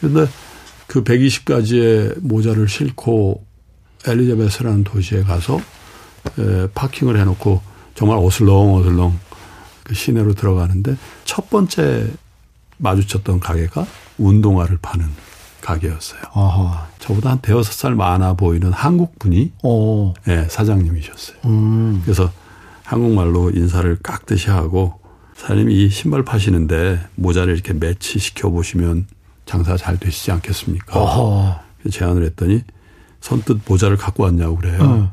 그런데 0.00 0.20
음. 0.20 0.28
그 0.86 1.04
120가지의 1.04 2.18
모자를 2.20 2.68
싣고 2.68 3.44
엘리자베스라는 4.06 4.84
도시에 4.84 5.22
가서 5.22 5.60
에, 6.38 6.66
파킹을 6.74 7.18
해놓고 7.18 7.60
정말 7.94 8.18
어슬렁 8.18 8.74
어슬렁 8.74 9.18
그 9.84 9.94
시내로 9.94 10.34
들어가는데 10.34 10.96
첫 11.24 11.48
번째 11.50 12.10
마주쳤던 12.78 13.40
가게가 13.40 13.86
운동화를 14.18 14.78
파는 14.80 15.06
가게였어요. 15.60 16.20
아하. 16.32 16.88
저보다 16.98 17.30
한 17.30 17.38
대여섯 17.40 17.72
살 17.72 17.94
많아 17.94 18.34
보이는 18.34 18.72
한국 18.72 19.18
분이 19.18 19.52
오. 19.62 20.14
네, 20.24 20.46
사장님이셨어요. 20.48 21.36
음. 21.44 22.00
그래서 22.04 22.30
한국말로 22.90 23.50
인사를 23.50 23.98
깍듯이 24.02 24.50
하고 24.50 24.98
사장님이 25.36 25.74
이 25.74 25.88
신발 25.90 26.24
파시는데 26.24 27.00
모자를 27.14 27.54
이렇게 27.54 27.72
매치시켜 27.72 28.50
보시면 28.50 29.06
장사 29.46 29.76
잘 29.76 29.96
되시지 29.96 30.32
않겠습니까? 30.32 30.98
어허. 30.98 31.60
제안을 31.88 32.24
했더니 32.24 32.64
선뜻 33.20 33.60
모자를 33.66 33.96
갖고 33.96 34.24
왔냐고 34.24 34.56
그래요. 34.56 34.82
음. 34.82 35.08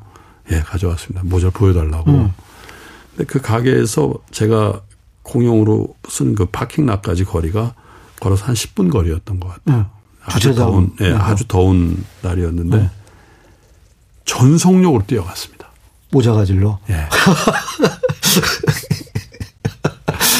예, 0.51 0.61
가져왔습니다. 0.61 1.21
모자 1.25 1.51
보여달라고. 1.51 2.09
음. 2.09 2.33
근데 3.11 3.25
그 3.25 3.39
가게에서 3.39 4.15
제가 4.31 4.81
공용으로 5.21 5.95
쓴 6.09 6.33
그 6.33 6.45
parking 6.45 6.82
lot까지 6.82 7.25
거리가 7.25 7.75
걸어서 8.19 8.45
한 8.45 8.55
10분 8.55 8.91
거리였던 8.91 9.39
것 9.39 9.49
같아요. 9.49 9.81
음. 9.81 9.85
아주 10.23 10.55
더운, 10.55 10.95
예, 10.99 11.09
네, 11.09 11.15
아주 11.15 11.47
더운 11.47 12.03
날이었는데 12.23 12.77
네. 12.77 12.89
전속력으로 14.25 15.03
뛰어갔습니다. 15.05 15.56
모자 16.11 16.33
가지러? 16.33 16.79
예. 16.89 17.07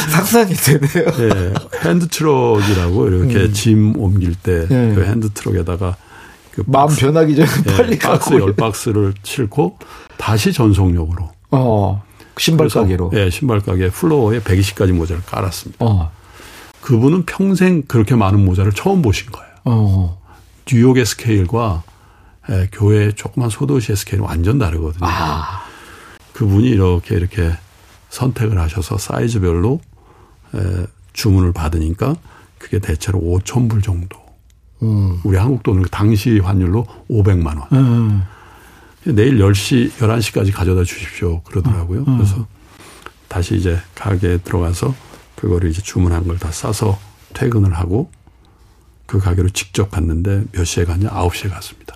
상상이 0.10 0.54
되네요. 0.54 1.06
예. 1.20 1.54
hand 1.88 2.22
truck이라고 2.22 3.08
이렇게 3.08 3.36
음. 3.36 3.54
짐 3.54 3.96
옮길 3.98 4.36
때 4.36 4.57
그 4.57 4.74
예. 4.74 4.96
그 4.96 5.06
hand 5.06 5.31
truck에다가 5.31 5.96
그 6.52 6.64
마음 6.66 6.88
박스, 6.88 7.02
변하기 7.02 7.36
전에 7.36 7.48
예, 7.68 7.78
빨리 7.78 8.00
박스 8.00 8.34
열 8.34 8.54
박스를 8.56 9.14
싣고 9.24 9.78
다시 10.18 10.52
전속력으로. 10.54 11.30
어. 11.52 12.04
신발 12.40 12.70
가게로. 12.70 13.12
예, 13.14 13.30
신발 13.30 13.60
가게 13.60 13.90
플로어에 13.90 14.40
120가지 14.42 14.92
모자를 14.92 15.22
깔았습니다. 15.26 15.86
어. 15.86 16.12
그분은 16.82 17.26
평생 17.26 17.84
그렇게 17.84 18.16
많은 18.16 18.44
모자를 18.44 18.72
처음 18.72 19.02
보신 19.02 19.32
거예요. 19.32 19.52
어. 19.66 20.22
뉴욕의 20.72 21.06
스케일과 21.06 21.84
예, 22.50 22.70
교외 22.72 23.12
조그만 23.12 23.50
소도시의 23.50 23.96
스케일은 23.98 24.26
완전 24.26 24.58
다르거든요. 24.58 25.06
아. 25.06 25.64
그분이 26.34 26.68
이렇게 26.68 27.16
이렇게 27.16 27.52
선택을 28.10 28.58
하셔서 28.60 28.98
사이즈별로 28.98 29.82
에, 30.56 30.86
주문을 31.14 31.52
받으니까 31.52 32.16
그게 32.58 32.80
대체로 32.80 33.20
5천 33.20 33.70
불 33.70 33.82
정도. 33.82 34.18
음. 34.84 35.20
우리 35.24 35.38
한국 35.38 35.64
돈으로 35.64 35.86
당시 35.90 36.40
환율로 36.40 36.86
500만 37.10 37.48
원. 37.60 37.68
음. 37.74 38.24
내일 39.04 39.40
10시, 39.40 39.92
11시까지 39.94 40.54
가져다 40.54 40.84
주십시오. 40.84 41.42
그러더라고요. 41.44 42.02
음. 42.08 42.18
그래서 42.18 42.46
다시 43.28 43.56
이제 43.56 43.78
가게에 43.96 44.38
들어가서 44.40 44.94
그거를 45.36 45.70
이제 45.70 45.82
주문한 45.82 46.28
걸 46.28 46.38
다 46.38 46.52
싸서 46.52 46.98
퇴근을 47.34 47.74
하고 47.74 48.10
그 49.08 49.20
가게로 49.20 49.50
직접 49.50 49.90
갔는데 49.90 50.44
몇 50.52 50.66
시에 50.66 50.84
갔냐? 50.86 51.10
9시에 51.10 51.50
갔습니다. 51.50 51.96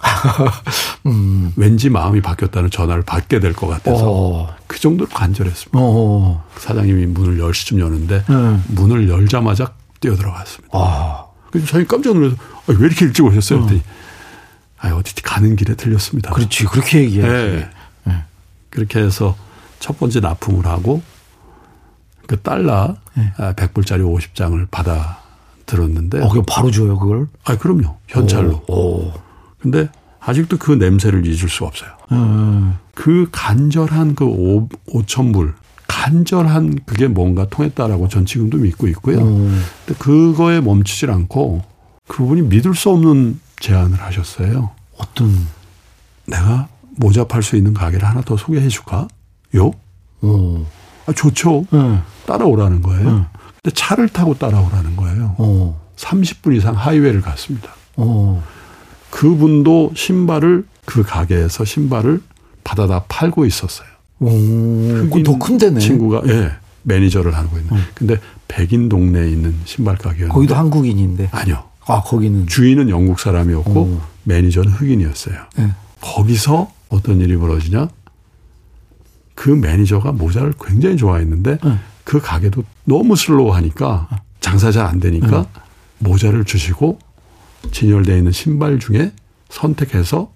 음. 1.05 1.51
왠지 1.57 1.89
마음이 1.89 2.21
바뀌었다는 2.21 2.71
전화를 2.71 3.03
받게 3.03 3.39
될 3.41 3.53
것 3.53 3.67
같아서 3.67 4.05
어. 4.09 4.55
그 4.65 4.79
정도로 4.79 5.09
간절했습니다. 5.09 5.77
어. 5.79 6.43
사장님이 6.57 7.07
문을 7.07 7.37
10시쯤 7.37 7.79
여는데 7.79 8.23
음. 8.29 8.63
문을 8.69 9.09
열자마자 9.09 9.73
뛰어들어갔습니다. 9.99 10.69
아. 10.77 11.25
그래서 11.51 11.67
저희 11.67 11.85
깜짝 11.85 12.13
놀라서 12.13 12.35
아, 12.37 12.63
왜 12.67 12.75
이렇게 12.87 13.05
일찍 13.05 13.25
오셨어요? 13.25 13.59
음. 13.59 13.67
그랬더니 13.67 13.83
아, 14.79 14.95
어디 14.95 15.13
가는 15.21 15.55
길에 15.57 15.75
들렸습니다. 15.75 16.31
그렇지. 16.31 16.63
그렇게 16.65 17.01
얘기해야지. 17.01 17.55
네. 17.57 17.69
네. 18.05 18.23
그렇게 18.69 18.99
해서 18.99 19.35
첫 19.79 19.99
번째 19.99 20.21
납품을 20.21 20.65
하고 20.65 21.03
그 22.25 22.39
달러 22.39 22.95
네. 23.15 23.33
100불짜리 23.37 23.99
50장을 24.01 24.65
받아 24.71 25.20
들었는데. 25.75 26.21
어, 26.21 26.29
그냥 26.29 26.45
바로 26.47 26.69
줘요, 26.69 26.99
그걸? 26.99 27.27
아, 27.45 27.57
그럼요. 27.57 27.95
현찰로. 28.07 28.63
오. 28.67 28.73
오. 28.73 29.13
근데 29.59 29.89
아직도 30.19 30.57
그 30.57 30.71
냄새를 30.73 31.25
잊을 31.25 31.49
수가 31.49 31.67
없어요. 31.67 31.89
음. 32.11 32.75
그 32.93 33.27
간절한 33.31 34.15
그 34.15 34.25
5, 34.25 34.67
5천 34.89 35.33
불. 35.33 35.53
간절한 35.87 36.79
그게 36.85 37.07
뭔가 37.07 37.45
통했다라고 37.49 38.07
전 38.07 38.25
지금도 38.25 38.57
믿고 38.57 38.87
있고요. 38.89 39.19
음. 39.19 39.63
근데 39.85 39.97
그거에 39.99 40.61
멈추질 40.61 41.09
않고 41.11 41.63
그분이 42.07 42.43
믿을 42.43 42.75
수 42.75 42.89
없는 42.89 43.39
제안을 43.59 44.01
하셨어요. 44.01 44.71
어떤? 44.97 45.31
내가 46.25 46.67
모자 46.97 47.23
팔 47.25 47.41
수 47.43 47.55
있는 47.55 47.73
가게를 47.73 48.07
하나 48.07 48.21
더 48.21 48.35
소개해 48.37 48.67
줄까? 48.67 49.07
요? 49.55 49.71
오. 50.21 50.65
아, 51.07 51.13
좋죠. 51.13 51.65
네. 51.71 51.99
따라오라는 52.27 52.81
거예요. 52.81 53.11
네. 53.11 53.25
근데 53.63 53.75
차를 53.75 54.09
타고 54.09 54.33
따라오라는 54.33 54.95
거예요. 54.95 55.35
오. 55.37 55.75
30분 55.95 56.55
이상 56.57 56.75
하이웨이를 56.75 57.21
갔습니다. 57.21 57.71
오. 57.95 58.41
그분도 59.11 59.91
신발을 59.95 60.65
그 60.85 61.03
가게에서 61.03 61.63
신발을 61.63 62.21
받아다 62.63 63.03
팔고 63.07 63.45
있었어요. 63.45 63.87
오. 64.19 65.23
더큰 65.23 65.57
데네. 65.59 65.79
친구가 65.79 66.23
예 66.27 66.51
매니저를 66.83 67.35
하고 67.35 67.57
있는. 67.57 67.73
음. 67.73 67.85
근데 67.93 68.17
백인 68.47 68.89
동네에 68.89 69.29
있는 69.29 69.55
신발 69.65 69.95
가게였는데 69.95 70.33
거기도 70.33 70.55
한국인인데 70.55 71.29
아니요. 71.31 71.63
아 71.85 72.01
거기는 72.01 72.47
주인은 72.47 72.89
영국 72.89 73.19
사람이었고 73.19 73.79
오. 73.79 74.01
매니저는 74.23 74.71
흑인이었어요. 74.71 75.35
네. 75.57 75.71
거기서 75.99 76.71
어떤 76.89 77.19
일이 77.21 77.37
벌어지냐? 77.37 77.89
그 79.35 79.49
매니저가 79.49 80.13
모자를 80.13 80.53
굉장히 80.59 80.97
좋아했는데 80.97 81.57
네. 81.63 81.79
그 82.03 82.19
가게도 82.19 82.63
너무 82.85 83.15
slow하니까 83.15 84.07
장사 84.39 84.71
잘 84.71 84.85
안 84.85 84.99
되니까 84.99 85.27
네. 85.41 85.47
모자를 85.99 86.45
주시고 86.45 86.99
진열되어 87.71 88.17
있는 88.17 88.31
신발 88.31 88.79
중에 88.79 89.11
선택해서 89.49 90.31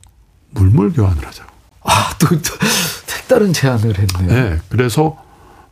물물 0.52 0.94
교환을 0.94 1.26
하자고. 1.26 1.50
아, 1.84 2.12
또, 2.20 2.28
또 2.30 2.54
색다른 3.08 3.52
제안을 3.54 3.98
했네요. 3.98 4.28
네. 4.28 4.60
그래서 4.70 5.18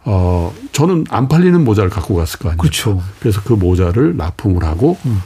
어 0.06 0.54
저는 0.74 1.06
안 1.10 1.28
팔리는 1.30 1.64
모자를 1.64 1.90
갖고 1.90 2.16
갔을 2.16 2.40
거 2.40 2.50
아니에요. 2.50 2.58
그렇죠. 2.58 3.02
그래서 3.20 3.42
그 3.44 3.54
모자를 3.54 4.18
납품을 4.18 4.64
하고 4.64 4.98
음. 5.06 5.22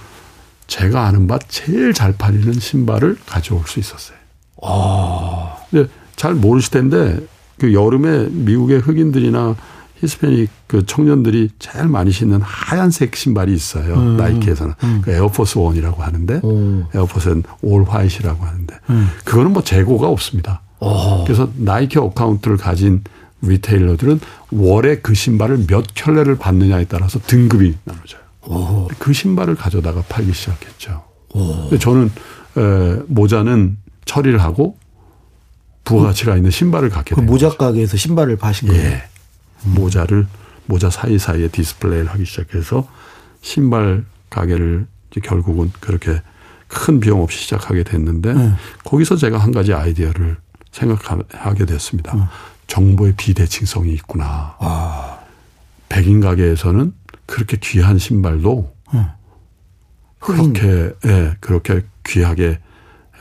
제가 0.67 1.05
아는 1.05 1.27
바 1.27 1.39
제일 1.47 1.93
잘 1.93 2.11
팔리는 2.11 2.53
신발을 2.53 3.17
가져올 3.25 3.63
수 3.65 3.79
있었어요. 3.79 4.17
아. 4.61 5.55
근데 5.71 5.89
잘 6.15 6.33
모르실 6.35 6.71
텐데 6.71 7.19
그 7.57 7.73
여름에 7.73 8.27
미국의 8.29 8.79
흑인들이나 8.81 9.55
히스패닉 9.99 10.49
그 10.67 10.85
청년들이 10.85 11.49
제일 11.59 11.87
많이 11.87 12.11
신는 12.11 12.41
하얀색 12.41 13.15
신발이 13.15 13.53
있어요. 13.53 13.95
음. 13.95 14.17
나이키에서는 14.17 14.73
음. 14.83 15.01
그 15.03 15.11
에어포스 15.11 15.57
원이라고 15.57 16.03
하는데 16.03 16.39
오. 16.43 16.83
에어포스는 16.93 17.43
all 17.61 17.83
white라고 17.83 18.45
하는데 18.45 18.75
음. 18.89 19.09
그거는 19.25 19.53
뭐 19.53 19.63
재고가 19.63 20.07
없습니다. 20.07 20.61
오. 20.79 21.23
그래서 21.23 21.49
나이키 21.55 21.97
account를 21.97 22.57
가진 22.57 23.03
리테일러들은 23.41 24.19
월에 24.51 24.99
그 25.01 25.13
신발을 25.13 25.65
몇 25.67 25.85
켤레를 25.95 26.37
받느냐에 26.37 26.85
따라서 26.85 27.19
등급이 27.19 27.75
나눠져요. 27.83 28.21
오. 28.47 28.87
그 28.99 29.13
신발을 29.13 29.55
가져다가 29.55 30.03
팔기 30.07 30.33
시작했죠. 30.33 31.03
근데 31.33 31.77
저는 31.77 32.11
에, 32.57 32.99
모자는 33.07 33.77
처리를 34.05 34.41
하고 34.41 34.77
부가가치가 35.83 36.35
있는 36.35 36.49
신발을 36.49 36.89
갖게 36.89 37.13
그된 37.13 37.27
모자. 37.27 37.49
가게에서 37.49 37.97
신발을 37.97 38.37
파신 38.37 38.69
거예요. 38.69 38.83
예. 38.83 39.03
음. 39.65 39.73
모자를 39.75 40.27
모자 40.65 40.89
사이사이에 40.89 41.47
디스플레이를 41.49 42.07
하기 42.11 42.25
시작해서 42.25 42.87
신발 43.41 44.05
가게를 44.29 44.87
결국은 45.23 45.71
그렇게 45.79 46.21
큰 46.67 46.99
비용 46.99 47.21
없이 47.21 47.39
시작하게 47.39 47.83
됐는데 47.83 48.33
네. 48.33 48.53
거기서 48.83 49.15
제가 49.15 49.37
한 49.37 49.51
가지 49.51 49.73
아이디어를 49.73 50.37
생각하게 50.71 51.65
됐습니다. 51.65 52.15
음. 52.15 52.25
정보의 52.67 53.13
비대칭성이 53.15 53.93
있구나. 53.93 54.55
아. 54.59 55.19
백인 55.89 56.19
가게에서는 56.19 56.93
그렇게 57.25 57.57
귀한 57.61 57.97
신발도 57.97 58.73
음. 58.93 59.05
그렇게 60.19 60.91
예, 61.05 61.35
그렇게 61.39 61.83
귀하게 62.05 62.59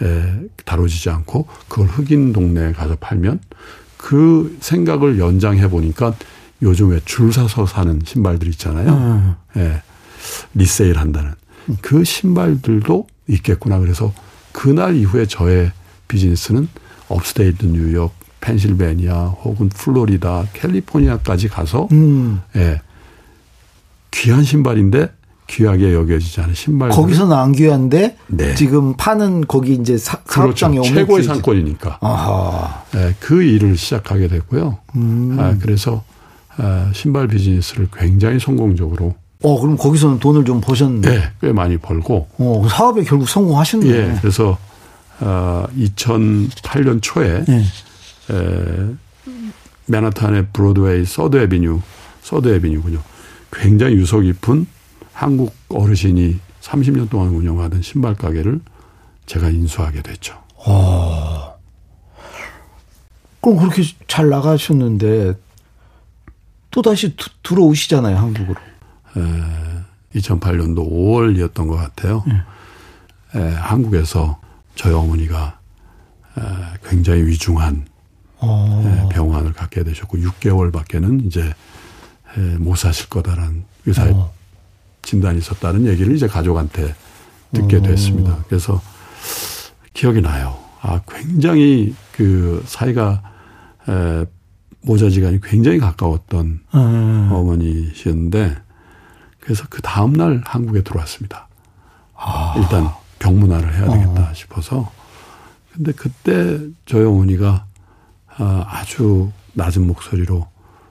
예, 0.03 0.41
다뤄지지 0.65 1.11
않고 1.11 1.47
그걸 1.69 1.87
흑인 1.87 2.33
동네에 2.33 2.73
가서 2.73 2.97
팔면 2.97 3.41
그 3.97 4.57
생각을 4.61 5.19
연장해 5.19 5.69
보니까 5.69 6.15
요즘에 6.63 7.01
줄 7.05 7.33
서서 7.33 7.67
사는 7.67 8.01
신발들 8.05 8.49
있잖아요. 8.49 8.93
음. 8.93 9.35
예. 9.57 9.83
리세일 10.55 10.99
한다는. 10.99 11.33
그 11.83 12.05
신발들도 12.05 13.07
있겠구나. 13.29 13.79
그래서 13.79 14.13
그날 14.53 14.97
이후에 14.97 15.27
저의 15.27 15.73
비즈니스는 16.09 16.69
upstate 17.09 17.67
뉴욕, 17.67 18.15
펜실베니아 18.41 19.27
혹은 19.45 19.69
플로리다, 19.69 20.47
캘리포니아까지 20.53 21.49
가서 21.49 21.89
음. 21.93 22.41
예. 22.57 22.81
귀한 24.13 24.45
신발인데 24.45 25.13
귀하게 25.47 25.95
여겨지지 25.95 26.41
않은 26.41 26.55
신발. 26.55 26.89
거기서는 26.91 27.37
안 27.37 27.53
귀한데 27.53 28.17
네. 28.27 28.55
지금 28.55 28.95
파는 28.97 29.47
거기 29.47 29.75
이제 29.75 29.97
사, 29.97 30.19
그렇죠. 30.23 30.71
최고의 30.83 31.25
상권이니까. 31.25 31.99
아하. 32.01 32.85
네, 32.93 33.15
그 33.21 33.43
일을 33.43 33.77
시작하게 33.77 34.29
됐고요. 34.29 34.79
음. 34.97 35.37
아, 35.39 35.57
그래서 35.61 36.03
아, 36.57 36.91
신발 36.95 37.29
비즈니스를 37.29 37.89
굉장히 37.97 38.41
성공적으로. 38.41 39.15
어, 39.43 39.61
그럼 39.61 39.77
거기서는 39.77 40.19
돈을 40.19 40.45
좀 40.45 40.61
버셨네. 40.61 41.01
네, 41.09 41.31
꽤 41.41 41.53
많이 41.53 41.77
벌고. 41.77 42.29
어, 42.39 42.67
사업에 42.69 43.05
결국 43.05 43.29
성공하셨네. 43.29 43.87
예, 43.89 44.19
그래서 44.21 44.59
아, 45.21 45.67
2008년 45.79 47.01
초에 47.03 47.45
네. 47.47 47.65
에, 48.31 48.95
맨하탄의 49.87 50.47
브로드웨이 50.53 51.05
서드 51.05 51.37
에비뉴, 51.37 51.81
서드 52.23 52.49
에비뉴군요. 52.49 53.01
굉장히 53.53 53.95
유서 53.95 54.19
깊은 54.21 54.67
한국 55.17 55.55
어르신이 55.71 56.39
30년 56.61 57.09
동안 57.09 57.31
운영하던 57.31 57.81
신발 57.81 58.15
가게를 58.15 58.61
제가 59.25 59.49
인수하게 59.49 60.03
됐죠. 60.03 60.39
어. 60.57 61.57
그럼 63.41 63.59
그렇게 63.59 63.83
잘 64.07 64.29
나가셨는데 64.29 65.33
또 66.71 66.83
다시 66.83 67.17
들어오시잖아요 67.43 68.15
한국으로. 68.15 68.61
에, 69.17 70.19
2008년도 70.19 70.87
5월이었던 70.87 71.67
것 71.67 71.77
같아요. 71.77 72.23
네. 72.27 73.41
에, 73.41 73.55
한국에서 73.55 74.39
저희 74.75 74.93
어머니가 74.93 75.59
에, 76.37 76.43
굉장히 76.87 77.25
위중한 77.25 77.87
어. 78.37 78.83
에, 78.85 79.15
병환을 79.15 79.55
갖게 79.55 79.83
되셨고 79.83 80.19
6개월밖에는 80.19 81.27
이제 81.27 81.55
에, 82.37 82.41
못 82.59 82.77
사실 82.77 83.09
거다라는 83.09 83.65
의사의 83.87 84.13
어. 84.13 84.36
진단이 85.07 85.39
있었다는 85.39 85.87
얘기를 85.87 86.15
이제 86.15 86.27
가족한테 86.27 86.95
듣게 87.53 87.81
됐습니다. 87.81 88.45
그래서 88.49 88.83
기억이 89.95 90.21
나요. 90.21 90.59
아, 90.83 91.01
굉장히 91.09 91.95
그 92.13 92.63
사이가 92.67 93.23
에, 93.89 94.27
모자지간이 94.83 95.41
굉장히 95.41 95.79
가까웠던 95.79 96.61
음. 96.75 97.29
어머니셨는데 97.33 98.57
그래서 99.39 99.65
그 99.71 99.81
다음 99.81 100.13
날 100.13 100.43
한국에 100.45 100.83
들어왔습니다. 100.83 101.49
아. 102.15 102.55
일단 102.57 102.91
병문안을 103.21 103.75
해야 103.75 103.89
되겠다 103.89 104.31
어. 104.31 104.35
싶어서 104.35 104.91
근데 105.73 105.93
그때 105.93 106.59
저희 106.85 107.05
어머니가 107.05 107.65
아, 108.39 108.65
아주 108.69 109.31
낮은 109.55 109.87
목소리로 109.87 110.49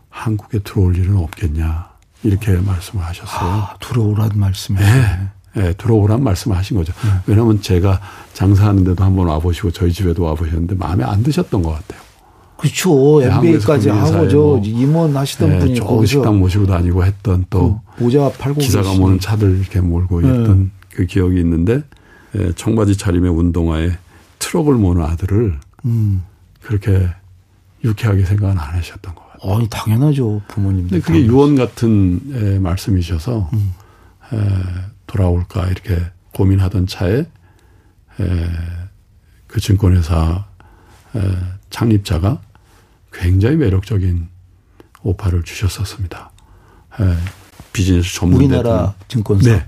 한국에 0.09 0.59
들어올 0.59 0.95
일은 0.95 1.17
없겠냐 1.17 1.94
이렇게 2.25 2.51
말씀을 2.53 3.03
하셨어요. 3.05 3.49
아, 3.49 3.75
들어오란 3.79 4.31
말씀이. 4.35 4.79
네. 4.79 5.29
네, 5.55 5.73
들어오란 5.73 6.21
말씀을 6.23 6.57
하신 6.57 6.75
거죠. 6.77 6.91
네. 7.03 7.09
왜냐하면 7.27 7.61
제가 7.61 8.01
장사하는데도 8.33 9.01
한번 9.03 9.27
와보시고 9.27 9.71
저희 9.71 9.93
집에도 9.93 10.23
와보셨는데 10.23 10.75
마음에 10.75 11.03
안 11.03 11.23
드셨던 11.23 11.61
것 11.63 11.71
같아요. 11.71 12.01
그렇죠. 12.57 13.21
MBA까지 13.21 13.89
하고 13.89 14.27
저 14.27 14.37
뭐, 14.37 14.61
임원 14.63 15.15
하시던 15.15 15.49
네, 15.49 15.59
분이 15.59 15.79
거기 15.79 16.07
식당 16.07 16.39
모시고 16.39 16.65
다니고 16.67 17.05
했던 17.05 17.45
또 17.49 17.79
그 17.97 18.03
모자 18.03 18.29
팔고 18.37 18.59
기사가 18.59 18.89
계시. 18.89 18.99
모는 18.99 19.19
차들 19.19 19.59
이렇게 19.59 19.79
몰고 19.81 20.21
네. 20.21 20.27
있던 20.27 20.71
그 20.89 21.05
기억이 21.05 21.39
있는데 21.39 21.83
예, 22.37 22.51
청바지 22.53 22.97
차림에 22.97 23.29
운동화에 23.29 23.91
트럭을 24.39 24.75
모는 24.75 25.03
아들을 25.03 25.59
음. 25.85 26.23
그렇게 26.61 27.07
유쾌하게 27.83 28.25
생각은 28.25 28.57
안 28.57 28.75
하셨던 28.75 29.15
것같 29.15 29.24
아니 29.53 29.67
당연하죠 29.69 30.41
부모님. 30.47 30.87
근데 30.87 30.99
그게 30.99 31.25
유언 31.25 31.55
같은 31.55 32.19
에, 32.33 32.59
말씀이셔서 32.59 33.49
음. 33.53 33.73
에, 34.33 34.37
돌아올까 35.07 35.67
이렇게 35.67 36.01
고민하던 36.33 36.87
차에 36.87 37.19
에, 37.19 37.27
그 39.47 39.59
증권회사 39.59 40.45
에, 41.15 41.19
창립자가 41.69 42.41
굉장히 43.13 43.57
매력적인 43.57 44.27
오파를 45.03 45.43
주셨었습니다. 45.43 46.31
에, 46.99 47.15
비즈니스 47.71 48.15
전문 48.15 48.37
우리나라 48.39 48.95
증권사. 49.07 49.51
네. 49.51 49.65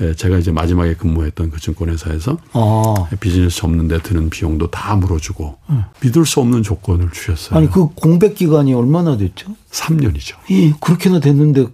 예, 0.00 0.14
제가 0.14 0.38
이제 0.38 0.52
마지막에 0.52 0.94
근무했던 0.94 1.50
그 1.50 1.60
증권회사에서 1.60 2.38
아. 2.52 2.94
비즈니스 3.18 3.56
접는 3.56 3.88
데 3.88 3.98
드는 4.00 4.30
비용도 4.30 4.70
다 4.70 4.94
물어주고 4.94 5.58
음. 5.70 5.84
믿을 6.00 6.24
수 6.24 6.40
없는 6.40 6.62
조건을 6.62 7.10
주셨어요. 7.10 7.58
아니 7.58 7.68
그 7.68 7.88
공백 7.88 8.34
기간이 8.34 8.72
얼마나 8.74 9.16
됐죠? 9.16 9.56
3년이죠. 9.70 10.36
예, 10.50 10.72
그렇게나 10.80 11.20
됐는데 11.20 11.66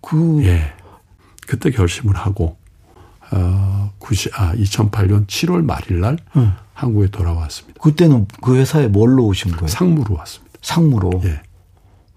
그 0.00 0.44
예. 0.44 0.72
그때 1.46 1.70
결심을 1.70 2.14
하고 2.14 2.56
어 3.32 3.92
90, 3.98 4.38
아 4.40 4.54
2008년 4.54 5.26
7월 5.26 5.64
말일 5.64 6.00
날 6.00 6.18
음. 6.36 6.52
한국에 6.74 7.08
돌아왔습니다. 7.08 7.80
그때는 7.80 8.26
그 8.40 8.56
회사에 8.56 8.86
뭘로 8.86 9.26
오신 9.26 9.52
거예요? 9.52 9.66
상무로 9.66 10.14
왔습니다. 10.16 10.58
상무로. 10.62 11.22
예. 11.24 11.40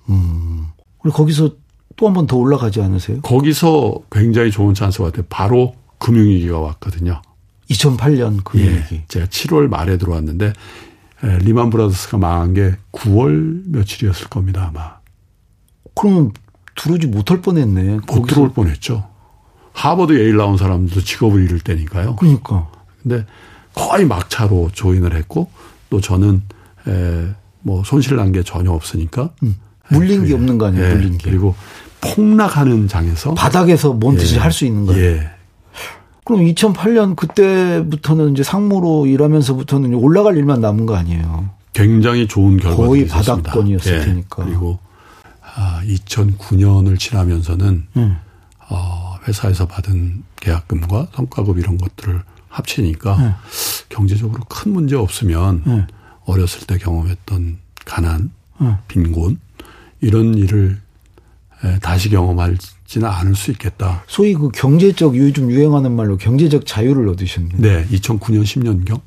음. 0.09 0.67
그리고 1.01 1.17
거기서 1.17 1.55
또 1.97 2.05
한 2.07 2.13
번 2.13 2.27
더 2.27 2.37
올라가지 2.37 2.81
않으세요? 2.81 3.21
거기서 3.21 3.95
굉장히 4.11 4.51
좋은 4.51 4.73
찬스가 4.73 5.05
왔대요. 5.05 5.25
바로 5.29 5.75
금융위기가 5.99 6.59
왔거든요. 6.59 7.21
2008년 7.71 8.43
금융위기. 8.43 8.95
예, 8.95 9.03
제가 9.07 9.25
7월 9.25 9.67
말에 9.67 9.97
들어왔는데 9.97 10.53
에, 11.23 11.37
리만 11.39 11.69
브라더스가 11.71 12.17
망한 12.19 12.53
게 12.53 12.75
9월 12.91 13.63
며칠이었을 13.67 14.27
겁니다 14.29 14.67
아마. 14.69 14.97
그러면 15.95 16.31
들어오지 16.75 17.07
못할 17.07 17.41
뻔했네. 17.41 17.99
못 18.07 18.25
들어올 18.27 18.53
뻔했죠. 18.53 19.07
하버드 19.73 20.13
예일 20.13 20.37
나온 20.37 20.57
사람들도 20.57 21.01
직업을 21.01 21.43
잃을 21.43 21.59
때니까요. 21.59 22.15
그러니까. 22.15 22.69
근데 23.01 23.25
거의 23.73 24.05
막차로 24.05 24.69
조인을 24.73 25.15
했고 25.15 25.49
또 25.89 25.99
저는 26.01 26.43
에, 26.87 27.27
뭐 27.61 27.83
손실 27.83 28.15
난 28.17 28.31
게 28.31 28.43
전혀 28.43 28.71
없으니까 28.71 29.31
음. 29.43 29.55
물린 29.89 30.25
게 30.25 30.33
없는 30.35 30.57
거 30.57 30.67
아니에요? 30.67 30.85
예, 30.85 30.93
물린 30.93 31.17
게. 31.17 31.29
그리고 31.29 31.55
폭락하는 32.01 32.87
장에서 32.87 33.33
바닥에서 33.33 33.93
뭔 33.93 34.19
예. 34.19 34.37
할수 34.37 34.65
있는 34.65 34.85
거예요. 34.85 35.03
예. 35.03 35.29
그럼 36.23 36.41
2008년 36.45 37.15
그때부터는 37.15 38.33
이제 38.33 38.43
상무로 38.43 39.05
일하면서부터는 39.05 39.93
올라갈 39.93 40.35
일만 40.35 40.59
남은 40.59 40.85
거 40.85 40.95
아니에요? 40.95 41.49
굉장히 41.73 42.27
좋은 42.27 42.57
결과가 42.57 42.87
거의 42.87 43.05
있었습니다. 43.05 43.51
바닥권이었을 43.51 43.93
예. 43.93 44.05
테니까. 44.05 44.43
그리고 44.43 44.79
아, 45.55 45.81
2009년을 45.85 46.99
지나면서는 46.99 47.87
음. 47.95 48.17
어, 48.69 49.15
회사에서 49.27 49.67
받은 49.67 50.23
계약금과 50.35 51.07
성과급 51.13 51.57
이런 51.59 51.77
것들을 51.77 52.21
합치니까 52.49 53.15
음. 53.17 53.33
경제적으로 53.89 54.43
큰 54.49 54.73
문제 54.73 54.95
없으면 54.95 55.63
음. 55.65 55.87
어렸을 56.25 56.67
때 56.67 56.77
경험했던 56.77 57.57
가난, 57.85 58.31
빈곤 58.89 59.39
이런 60.01 60.35
일을 60.35 60.77
예, 60.77 60.86
다시 61.81 62.09
경험할지는 62.09 63.07
않을 63.07 63.35
수 63.35 63.51
있겠다. 63.51 64.03
소위 64.07 64.33
그 64.33 64.49
경제적 64.49 65.15
요즘 65.15 65.49
유행하는 65.51 65.95
말로 65.95 66.17
경제적 66.17 66.65
자유를 66.65 67.07
얻으셨네요. 67.09 67.57
네, 67.57 67.85
2009년 67.87 68.43
10년경 68.43 69.01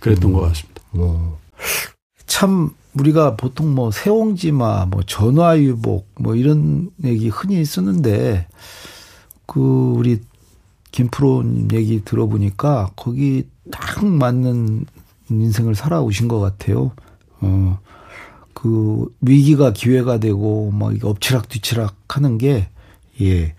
그랬던 0.00 0.30
음. 0.30 0.34
것 0.34 0.40
같습니다. 0.40 0.82
오. 0.94 1.36
참 2.26 2.70
우리가 2.94 3.36
보통 3.36 3.74
뭐 3.74 3.90
세옹지마, 3.90 4.86
뭐 4.86 5.02
전화유복 5.02 6.08
뭐 6.20 6.34
이런 6.36 6.90
얘기 7.04 7.28
흔히 7.28 7.64
쓰는데 7.64 8.46
그 9.46 9.60
우리 9.60 10.20
김프로님 10.92 11.68
얘기 11.72 12.04
들어보니까 12.04 12.90
거기 12.94 13.48
딱 13.70 14.04
맞는 14.04 14.86
인생을 15.28 15.74
살아오신 15.74 16.28
것 16.28 16.38
같아요. 16.38 16.92
어, 17.40 17.78
그 18.64 19.04
위기가 19.20 19.74
기회가 19.74 20.16
되고 20.16 20.70
뭐 20.70 20.90
이게 20.90 21.06
엎치락 21.06 21.50
뒤치락 21.50 21.96
하는 22.08 22.38
게 22.38 22.70
예. 23.20 23.54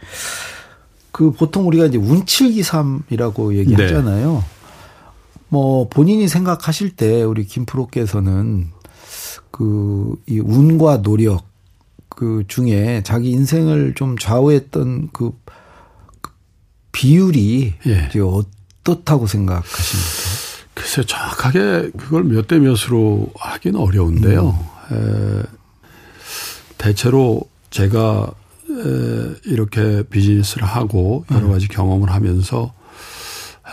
그 1.12 1.30
보통 1.30 1.68
우리가 1.68 1.86
이제 1.86 2.00
운칠기삼이라고 2.00 3.56
얘기하잖아요. 3.56 4.34
네. 4.34 4.42
뭐 5.50 5.88
본인이 5.90 6.28
생각하실 6.28 6.96
때 6.96 7.22
우리 7.22 7.46
김프로께서는 7.46 8.70
그 9.52 10.16
이 10.28 10.40
운과 10.40 11.04
노력 11.04 11.46
그 12.10 12.44
중에 12.48 13.04
자기 13.06 13.30
인생을 13.30 13.94
좀 13.94 14.18
좌우했던 14.18 15.10
그, 15.14 15.34
그 16.22 16.32
비율이 16.94 17.76
예. 17.86 18.08
이제 18.10 18.20
어떻다고 18.22 19.28
생각하십니까? 19.28 20.10
글쎄 20.74 21.04
정확하게 21.06 21.92
그걸 21.96 22.24
몇 22.24 22.48
대 22.48 22.58
몇으로 22.58 23.30
하기는 23.38 23.80
어려운데요. 23.80 24.50
음. 24.50 24.75
에, 24.92 25.44
대체로 26.78 27.42
제가 27.70 28.32
에, 28.70 29.36
이렇게 29.46 30.04
비즈니스를 30.04 30.68
하고 30.68 31.26
여러 31.32 31.48
음. 31.48 31.52
가지 31.52 31.66
음. 31.66 31.70
경험을 31.72 32.12
하면서 32.12 32.74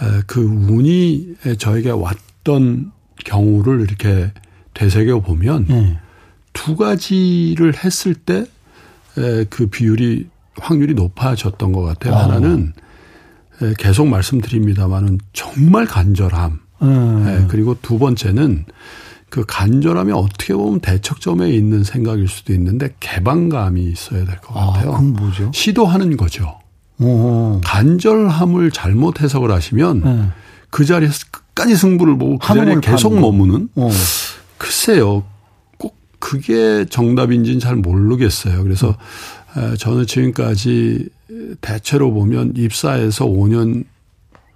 에, 0.02 0.22
그 0.26 0.40
운이 0.40 1.36
저에게 1.58 1.90
왔던 1.90 2.92
경우를 3.24 3.80
이렇게 3.82 4.32
되새겨 4.74 5.20
보면 5.20 5.66
음. 5.70 5.98
두 6.52 6.76
가지를 6.76 7.74
했을 7.84 8.14
때 8.14 8.46
그 9.50 9.66
비율이 9.66 10.28
확률이 10.56 10.94
높아졌던 10.94 11.72
것 11.72 11.82
같아요. 11.82 12.14
아. 12.14 12.24
하나는 12.24 12.72
계속 13.78 14.08
말씀드립니다만은 14.08 15.18
정말 15.32 15.86
간절함. 15.86 16.60
음. 16.82 17.24
네, 17.24 17.46
그리고 17.48 17.76
두 17.80 17.98
번째는 17.98 18.64
그 19.32 19.46
간절함이 19.46 20.12
어떻게 20.12 20.52
보면 20.52 20.80
대척점에 20.80 21.48
있는 21.48 21.84
생각일 21.84 22.28
수도 22.28 22.52
있는데 22.52 22.94
개방감이 23.00 23.82
있어야 23.82 24.26
될 24.26 24.36
것 24.42 24.52
같아요. 24.52 24.90
아, 24.92 24.98
그건 24.98 25.14
뭐죠? 25.14 25.50
시도하는 25.54 26.18
거죠. 26.18 26.58
오. 27.00 27.58
간절함을 27.64 28.72
잘못 28.72 29.22
해석을 29.22 29.50
하시면 29.50 30.00
네. 30.04 30.28
그 30.68 30.84
자리에서 30.84 31.24
끝까지 31.30 31.76
승부를 31.76 32.18
보고 32.18 32.36
그 32.36 32.46
자리에 32.46 32.76
계속 32.82 33.18
머무는 33.18 33.70
오. 33.74 33.88
글쎄요. 34.58 35.24
꼭 35.78 35.96
그게 36.18 36.84
정답인지는 36.84 37.58
잘 37.58 37.76
모르겠어요. 37.76 38.62
그래서 38.62 38.94
음. 39.56 39.74
저는 39.78 40.06
지금까지 40.06 41.08
대체로 41.62 42.12
보면 42.12 42.52
입사해서 42.54 43.24
5년 43.24 43.84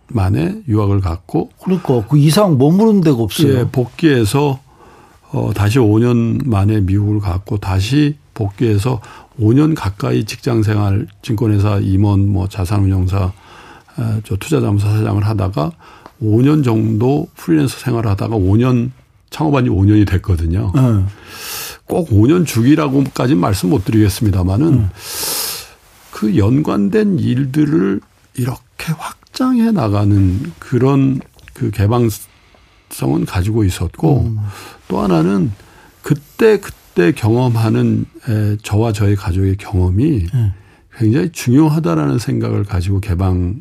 만에 0.09 0.61
유학을 0.69 1.01
갔고 1.01 1.49
그러니까 1.65 2.07
그 2.07 2.19
이상 2.19 2.59
머무른 2.59 3.01
데가 3.01 3.17
없어요. 3.17 3.61
예, 3.61 3.65
복귀해서 3.73 4.61
어 5.37 5.53
다시 5.53 5.79
5년 5.79 6.49
만에 6.49 6.81
미국을 6.81 7.21
갔고 7.21 7.59
다시 7.59 8.17
복귀해서 8.33 9.03
5년 9.39 9.75
가까이 9.77 10.25
직장 10.25 10.63
생활 10.63 11.07
증권회사 11.21 11.81
임원 11.81 12.27
뭐 12.27 12.49
자산운용사 12.49 13.33
저 14.25 14.37
투자자문사 14.37 14.91
사장을 14.91 15.23
하다가 15.27 15.73
5년 16.23 16.65
정도 16.65 17.29
프리랜서 17.37 17.77
생활을 17.77 18.11
하다가 18.13 18.35
5년 18.35 18.93
창업한 19.29 19.65
지 19.65 19.71
5년이 19.71 20.09
됐거든요. 20.09 20.73
음. 20.77 21.07
꼭 21.85 22.09
5년 22.09 22.47
주기라고까지는 22.47 23.39
말씀 23.39 23.69
못 23.69 23.85
드리겠습니다만은 23.85 24.67
음. 24.67 24.91
그 26.13 26.39
연관된 26.39 27.19
일들을 27.19 28.01
이렇게 28.37 28.93
확 28.97 29.17
확장해 29.37 29.71
나가는 29.71 30.53
그런 30.59 31.21
그 31.53 31.71
개방 31.71 32.09
성은 32.91 33.27
가지고 33.27 33.65
있었고 33.65 34.23
음. 34.23 34.39
또 34.89 35.01
하나는 35.01 35.53
그때 36.03 36.59
그때 36.59 37.13
경험하는 37.13 38.07
에, 38.29 38.57
저와 38.63 38.93
저희 38.93 39.17
가족의 39.17 39.57
경험이 39.57 40.27
음. 40.33 40.53
굉장히 40.97 41.31
중요하다라는 41.31 42.19
생각을 42.19 42.65
가지고 42.65 43.01
개방 43.01 43.61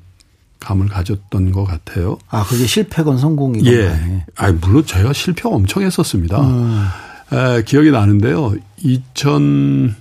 감을 0.59 0.87
가졌던 0.87 1.51
것 1.51 1.65
같아요. 1.65 2.17
아, 2.29 2.45
그게 2.45 2.65
실패건 2.65 3.17
성공이건 3.17 3.73
예. 3.73 4.25
아, 4.35 4.51
물론 4.51 4.85
제가 4.85 5.13
실패 5.13 5.47
엄청 5.47 5.83
했었습니다. 5.83 6.41
음. 6.41 6.85
에, 7.33 7.63
기억이 7.63 7.91
나는데요. 7.91 8.55
2006년 8.79 9.95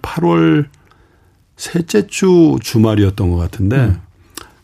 8월 0.00 0.66
셋째 1.56 2.06
주 2.06 2.58
주말이었던 2.62 3.30
것 3.30 3.36
같은데 3.36 3.76
음. 3.76 4.00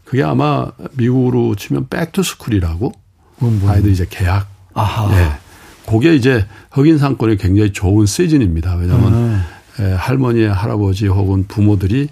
그게 0.04 0.22
아마 0.22 0.70
미국으로 0.92 1.56
치면 1.56 1.88
back 1.88 2.13
to 2.13 2.25
school이라고 2.25 2.92
아이들 3.66 3.90
이제 3.90 4.06
개학. 4.08 4.48
아하. 4.74 5.08
네. 5.14 5.30
그게 5.88 6.14
이제 6.14 6.46
흑인 6.72 6.98
상권이 6.98 7.36
굉장히 7.36 7.72
좋은 7.72 8.06
시즌입니다. 8.06 8.74
왜냐하면 8.76 9.14
음. 9.14 9.42
에, 9.80 9.92
할머니, 9.92 10.44
할아버지 10.44 11.06
혹은 11.06 11.46
부모들이 11.46 12.08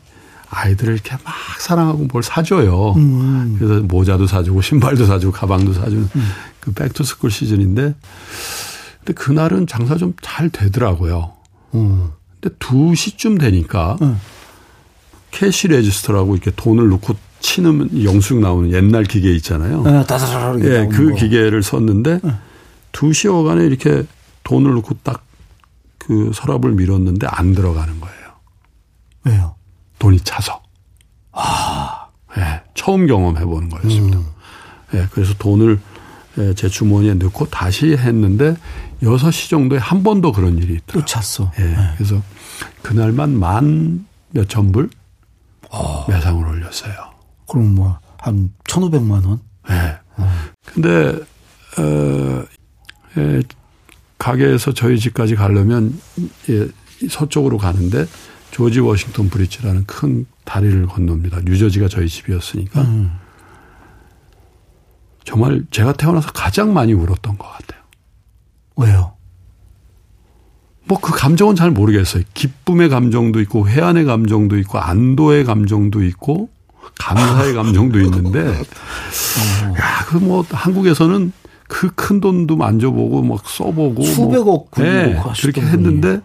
아이들을 0.50 0.94
이렇게 0.94 1.16
막 1.24 1.34
사랑하고 1.58 2.06
뭘 2.12 2.22
사줘요. 2.22 2.92
음. 2.92 3.56
그래서 3.58 3.82
모자도 3.82 4.26
사주고 4.26 4.62
신발도 4.62 5.06
사주고 5.06 5.32
가방도 5.32 5.72
사주는 5.72 6.08
음. 6.14 6.28
그 6.60 6.72
back 6.72 6.92
to 6.92 7.01
school 7.01 7.30
시즌인데 7.30 7.94
근데 8.98 9.12
그날은 9.14 9.66
장사 9.66 9.96
좀 9.96 10.14
잘 10.22 10.48
되더라고요. 10.50 11.32
음. 11.74 12.10
근데 12.40 12.54
2시쯤 12.56 13.40
되니까 13.40 13.96
음. 14.02 14.20
cash 15.32 15.68
register라고 15.68 16.34
이렇게 16.36 16.52
돈을 16.54 16.88
넣고 16.90 17.14
치는 17.48 18.04
영숙 18.04 18.38
나오는 18.40 18.72
옛날 18.72 19.04
기계 19.04 19.30
있잖아요. 19.34 19.82
네, 19.82 19.90
따다다닥 20.06 20.64
예, 20.64 20.88
그 20.90 21.10
거. 21.10 21.14
기계를 21.16 21.62
썼는데 21.62 22.20
네. 22.22 22.34
2시 22.92 23.26
어간에 23.32 23.64
이렇게 23.66 24.04
돈을 24.44 24.74
넣고 24.76 24.94
딱 25.02 25.22
그 26.06 26.32
서랍을 26.34 26.72
밀었는데 26.72 27.26
안 27.30 27.54
들어가는 27.54 27.98
거예요. 27.98 28.18
왜요? 29.24 29.54
돈이 29.98 30.20
차서. 30.20 30.60
아. 31.32 32.08
예, 32.36 32.60
처음 32.74 33.06
경험해 33.06 33.42
보는 33.46 33.70
거였습니다. 33.70 34.18
음. 34.18 34.24
예, 34.92 35.08
그래서 35.12 35.32
돈을 35.38 35.80
예, 36.36 36.52
제 36.52 36.68
주머니에 36.68 37.14
넣고 37.14 37.46
다시 37.48 37.96
했는데 37.96 38.54
6시 39.02 39.48
정도에 39.48 39.78
한 39.78 40.02
번 40.02 40.20
더 40.20 40.30
그런 40.32 40.58
일이 40.58 40.74
있더라고요. 40.74 41.00
또 41.00 41.04
찼어. 41.06 41.50
예. 41.58 41.62
네. 41.62 41.76
그래서 41.96 42.20
그날만 42.82 43.38
만 43.38 44.06
몇천 44.32 44.72
불 44.72 44.90
어. 45.70 46.04
매상을 46.06 46.46
올렸어요. 46.46 46.92
그럼 47.54 47.76
뭐, 47.76 48.00
한 48.18 48.52
1,500만 48.64 49.24
원? 49.26 49.40
네. 49.68 49.96
어. 50.16 50.28
근데, 50.66 51.20
어, 51.78 52.44
예, 53.16 53.42
가게에서 54.18 54.74
저희 54.74 54.98
집까지 54.98 55.36
가려면, 55.36 55.96
예, 56.50 56.66
서쪽으로 57.08 57.58
가는데, 57.58 58.06
조지 58.50 58.80
워싱턴 58.80 59.28
브릿지라는 59.30 59.84
큰 59.86 60.26
다리를 60.44 60.84
건넙니다. 60.86 61.42
뉴저지가 61.44 61.86
저희 61.86 62.08
집이었으니까. 62.08 62.82
음. 62.82 63.12
정말 65.22 65.64
제가 65.70 65.92
태어나서 65.92 66.32
가장 66.32 66.74
많이 66.74 66.92
울었던 66.92 67.38
것 67.38 67.48
같아요. 67.48 67.80
왜요? 68.76 69.14
뭐 70.86 70.98
그 71.00 71.12
감정은 71.16 71.54
잘 71.54 71.70
모르겠어요. 71.70 72.24
기쁨의 72.34 72.88
감정도 72.88 73.40
있고, 73.40 73.68
회한의 73.68 74.06
감정도 74.06 74.58
있고, 74.58 74.78
안도의 74.80 75.44
감정도 75.44 76.02
있고, 76.02 76.50
감사의 76.98 77.54
감정도 77.54 78.00
있는데, 78.00 78.40
야, 79.78 80.04
그 80.06 80.18
뭐 80.18 80.44
한국에서는 80.50 81.32
그 81.68 81.90
큰 81.94 82.20
돈도 82.20 82.56
만져보고 82.56 83.22
막 83.22 83.48
써보고 83.48 83.92
뭐 83.94 84.04
수백억 84.06 84.44
뭐, 84.44 84.68
네, 84.76 85.20
그렇게 85.40 85.60
했는데 85.60 86.20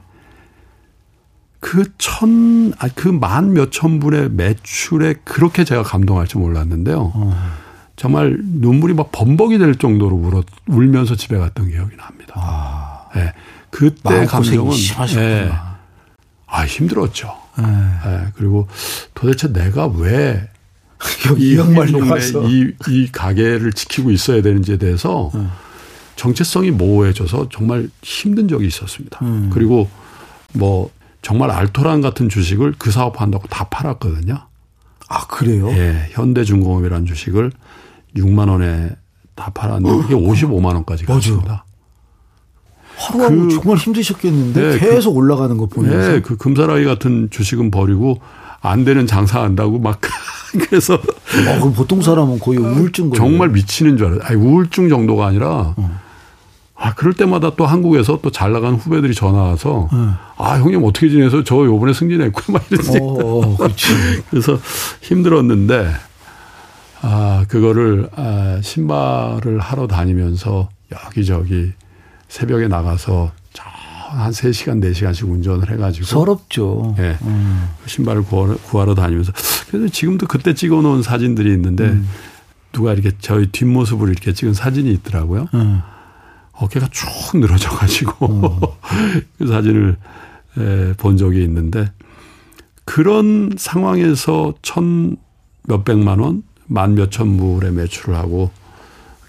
그 1.59 1.85
천, 1.97 2.73
아, 2.79 2.87
그 2.95 3.09
만 3.09 3.53
몇천 3.53 3.99
불의 3.99 4.29
매출에 4.31 5.15
그렇게 5.25 5.63
제가 5.63 5.83
감동할 5.83 6.27
줄 6.27 6.41
몰랐는데요. 6.41 7.11
어. 7.13 7.51
정말 7.95 8.37
눈물이 8.41 8.93
막 8.93 9.11
범벅이 9.11 9.57
될 9.57 9.75
정도로 9.75 10.15
울어, 10.15 10.43
울면서 10.67 11.15
집에 11.15 11.37
갔던 11.37 11.69
기억이 11.69 11.97
납니다. 11.97 12.33
아. 12.37 13.09
네. 13.13 13.33
그때 13.71 14.25
감정은. 14.25 14.71
네. 15.15 15.51
아, 16.47 16.65
힘들었죠. 16.65 17.33
네. 17.57 17.65
네. 17.65 18.25
그리고 18.35 18.67
도대체 19.13 19.51
내가 19.51 19.87
왜 19.87 20.48
이양말 21.37 21.93
와서 21.95 22.43
이, 22.47 22.73
이 22.89 23.07
가게를 23.11 23.73
지키고 23.73 24.11
있어야 24.11 24.41
되는지에 24.41 24.77
대해서 24.77 25.31
음. 25.35 25.49
정체성이 26.15 26.71
모호해져서 26.71 27.47
정말 27.49 27.89
힘든 28.03 28.47
적이 28.47 28.67
있었습니다. 28.67 29.19
음. 29.21 29.49
그리고 29.53 29.89
뭐 30.53 30.89
정말 31.21 31.51
알토란 31.51 32.01
같은 32.01 32.27
주식을 32.27 32.75
그 32.77 32.91
사업한다고 32.91 33.47
다 33.47 33.65
팔았거든요. 33.65 34.37
아 35.07 35.27
그래요? 35.27 35.69
예, 35.71 36.07
현대중공업이라는 36.11 37.05
주식을 37.05 37.51
6만 38.15 38.49
원에 38.49 38.89
다 39.35 39.49
팔았는데 39.51 40.03
그게 40.03 40.15
55만 40.15 40.65
원까지 40.75 41.05
갔습니다. 41.05 41.65
하루하루 42.97 43.47
그, 43.47 43.49
정말 43.55 43.77
힘드셨겠는데 43.77 44.61
네, 44.61 44.79
그 44.79 44.89
계속 44.89 45.13
그, 45.13 45.19
올라가는 45.19 45.55
거 45.57 45.67
보면서. 45.67 46.11
네, 46.11 46.21
그 46.21 46.35
금사라기 46.35 46.83
같은 46.83 47.29
주식은 47.31 47.71
버리고 47.71 48.19
안 48.61 48.83
되는 48.83 49.07
장사한다고 49.07 49.79
막 49.79 50.01
그래서 50.69 50.95
아, 50.95 51.59
그럼 51.59 51.73
보통 51.73 52.01
사람은 52.01 52.39
거의 52.39 52.59
우울증 52.59 53.09
거예요. 53.09 53.15
정말 53.23 53.49
미치는 53.49 53.97
줄 53.97 54.07
알아요. 54.07 54.19
아니 54.23 54.35
우울증 54.37 54.89
정도가 54.89 55.27
아니라 55.27 55.73
어. 55.77 55.99
아 56.75 56.93
그럴 56.93 57.13
때마다 57.13 57.51
또 57.57 57.65
한국에서 57.65 58.19
또 58.21 58.29
잘 58.31 58.53
나간 58.53 58.75
후배들이 58.75 59.13
전화 59.13 59.41
와서 59.43 59.89
어. 59.91 60.17
아 60.37 60.55
형님 60.59 60.83
어떻게 60.85 61.09
지내서 61.09 61.43
저 61.43 61.57
요번에 61.65 61.93
승진했고 61.93 62.51
막 62.53 62.63
이러지. 62.71 62.99
어, 63.01 63.03
어 63.03 63.57
그래서 64.31 64.57
힘들었는데 65.01 65.91
아 67.01 67.45
그거를 67.47 68.09
아, 68.15 68.59
신발을 68.61 69.59
하러 69.59 69.87
다니면서 69.87 70.69
여기저기 70.91 71.71
새벽에 72.27 72.67
나가서 72.67 73.31
한 74.09 74.31
3시간, 74.31 74.83
4시간씩 74.83 75.29
운전을 75.29 75.71
해가지고. 75.71 76.05
서럽죠. 76.05 76.95
예. 76.97 77.01
네. 77.01 77.17
음. 77.23 77.69
신발을 77.85 78.23
구하러, 78.23 78.57
구하러, 78.57 78.95
다니면서. 78.95 79.31
그래서 79.69 79.87
지금도 79.87 80.27
그때 80.27 80.53
찍어 80.53 80.81
놓은 80.81 81.03
사진들이 81.03 81.51
있는데 81.53 81.85
음. 81.85 82.07
누가 82.71 82.93
이렇게 82.93 83.11
저희 83.19 83.47
뒷모습을 83.47 84.09
이렇게 84.09 84.33
찍은 84.33 84.53
사진이 84.53 84.91
있더라고요. 84.93 85.47
음. 85.53 85.81
어깨가 86.53 86.89
쭉 86.91 87.07
늘어져 87.39 87.69
가지고 87.69 88.25
어. 88.25 88.77
그 89.37 89.47
사진을 89.47 89.97
에, 90.57 90.93
본 90.93 91.15
적이 91.17 91.43
있는데 91.43 91.91
그런 92.83 93.51
상황에서 93.57 94.53
천 94.61 95.15
몇백만 95.63 96.19
원, 96.19 96.43
만 96.65 96.95
몇천 96.95 97.37
불의 97.37 97.71
매출을 97.71 98.15
하고 98.15 98.51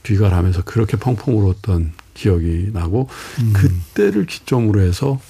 귀가하면서 0.04 0.62
그렇게 0.62 0.96
펑펑 0.96 1.38
울었던 1.38 1.92
기억이 2.14 2.70
나고 2.72 3.08
음. 3.40 3.52
그때를 3.52 4.26
기점으로 4.26 4.80
해서 4.80 5.20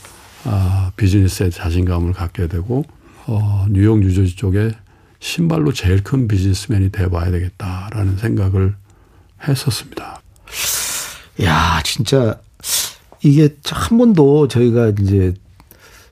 아, 0.44 0.90
비즈니스에 0.96 1.50
자신감을 1.50 2.12
갖게 2.12 2.46
되고 2.48 2.84
어, 3.26 3.66
뉴욕 3.70 3.98
뉴저지 4.00 4.36
쪽에 4.36 4.72
신발로 5.20 5.72
제일 5.72 6.02
큰 6.02 6.28
비즈니스맨이 6.28 6.90
돼봐야 6.92 7.30
되겠다라는 7.30 8.16
생각을 8.16 8.74
했었습니다. 9.46 10.20
야, 11.42 11.80
진짜 11.84 12.38
이게 13.22 13.54
한 13.66 13.98
번도 13.98 14.48
저희가 14.48 14.92
이제 15.00 15.34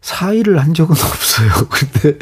사의를 0.02 0.58
한 0.58 0.74
적은 0.74 0.92
없어요. 1.00 1.50
근데 1.70 2.18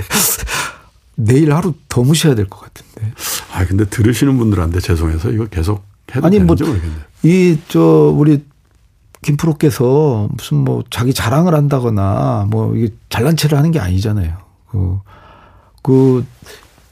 내일 1.17 1.53
하루 1.53 1.75
더 1.89 2.03
무셔야 2.03 2.35
될 2.35 2.47
것 2.49 2.61
같은데. 2.61 3.13
아, 3.53 3.65
근데 3.67 3.85
들으시는 3.85 4.37
분들한테 4.39 4.81
죄송해서 4.81 5.31
이거 5.31 5.47
계속 5.47 5.85
아니, 6.23 6.39
뭐, 6.41 6.57
이, 7.23 7.59
저, 7.69 7.81
우리 8.17 8.45
김프로께서 9.23 10.29
무슨 10.31 10.59
뭐 10.59 10.85
자기 10.91 11.13
자랑을 11.13 11.55
한다거나 11.55 12.47
뭐 12.51 12.77
이게 12.77 12.95
잘난 13.09 13.37
체를 13.37 13.59
하는 13.59 13.73
게 13.73 13.81
아니잖아요. 13.81 14.37
그, 14.71 14.99
그 15.83 16.25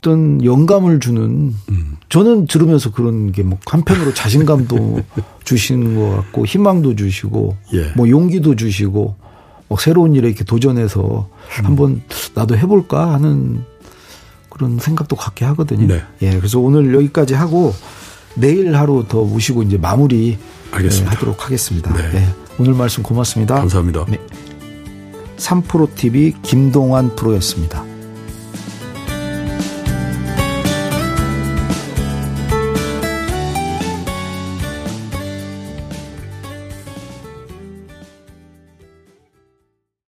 어떤 0.04 0.44
영감을 0.44 1.00
주는 1.00 1.54
음. 1.70 1.96
저는 2.10 2.46
들으면서 2.46 2.92
그런 2.92 3.32
게 3.32 3.42
뭐 3.42 3.58
한편으로 3.66 4.12
자신감도 4.12 5.00
주시는 5.44 5.96
것 5.96 6.16
같고 6.16 6.44
희망도 6.44 6.94
주시고 6.94 7.56
예. 7.72 7.92
뭐 7.96 8.08
용기도 8.10 8.54
주시고 8.54 9.16
뭐 9.68 9.78
새로운 9.78 10.14
일에 10.14 10.28
이렇게 10.28 10.44
도전해서 10.44 11.28
음. 11.60 11.64
한번 11.64 12.02
나도 12.34 12.56
해볼까 12.56 13.14
하는 13.14 13.64
그런 14.50 14.78
생각도 14.78 15.16
갖게 15.16 15.46
하거든요. 15.46 15.86
네. 15.86 16.02
예, 16.22 16.36
그래서 16.36 16.60
오늘 16.60 16.94
여기까지 16.94 17.32
하고 17.34 17.74
내일 18.34 18.74
하루 18.76 19.04
더 19.08 19.22
모시고 19.22 19.62
이제 19.62 19.76
마무리 19.76 20.38
네, 20.76 21.04
하도록 21.04 21.44
하겠습니다. 21.44 21.92
네. 21.94 22.10
네. 22.10 22.34
오늘 22.58 22.74
말씀 22.74 23.02
고맙습니다. 23.02 23.56
감사합니다. 23.56 24.06
네. 24.08 24.18
3프로 25.36 25.94
TV 25.94 26.34
김동환 26.42 27.14
프로였습니다. 27.16 27.84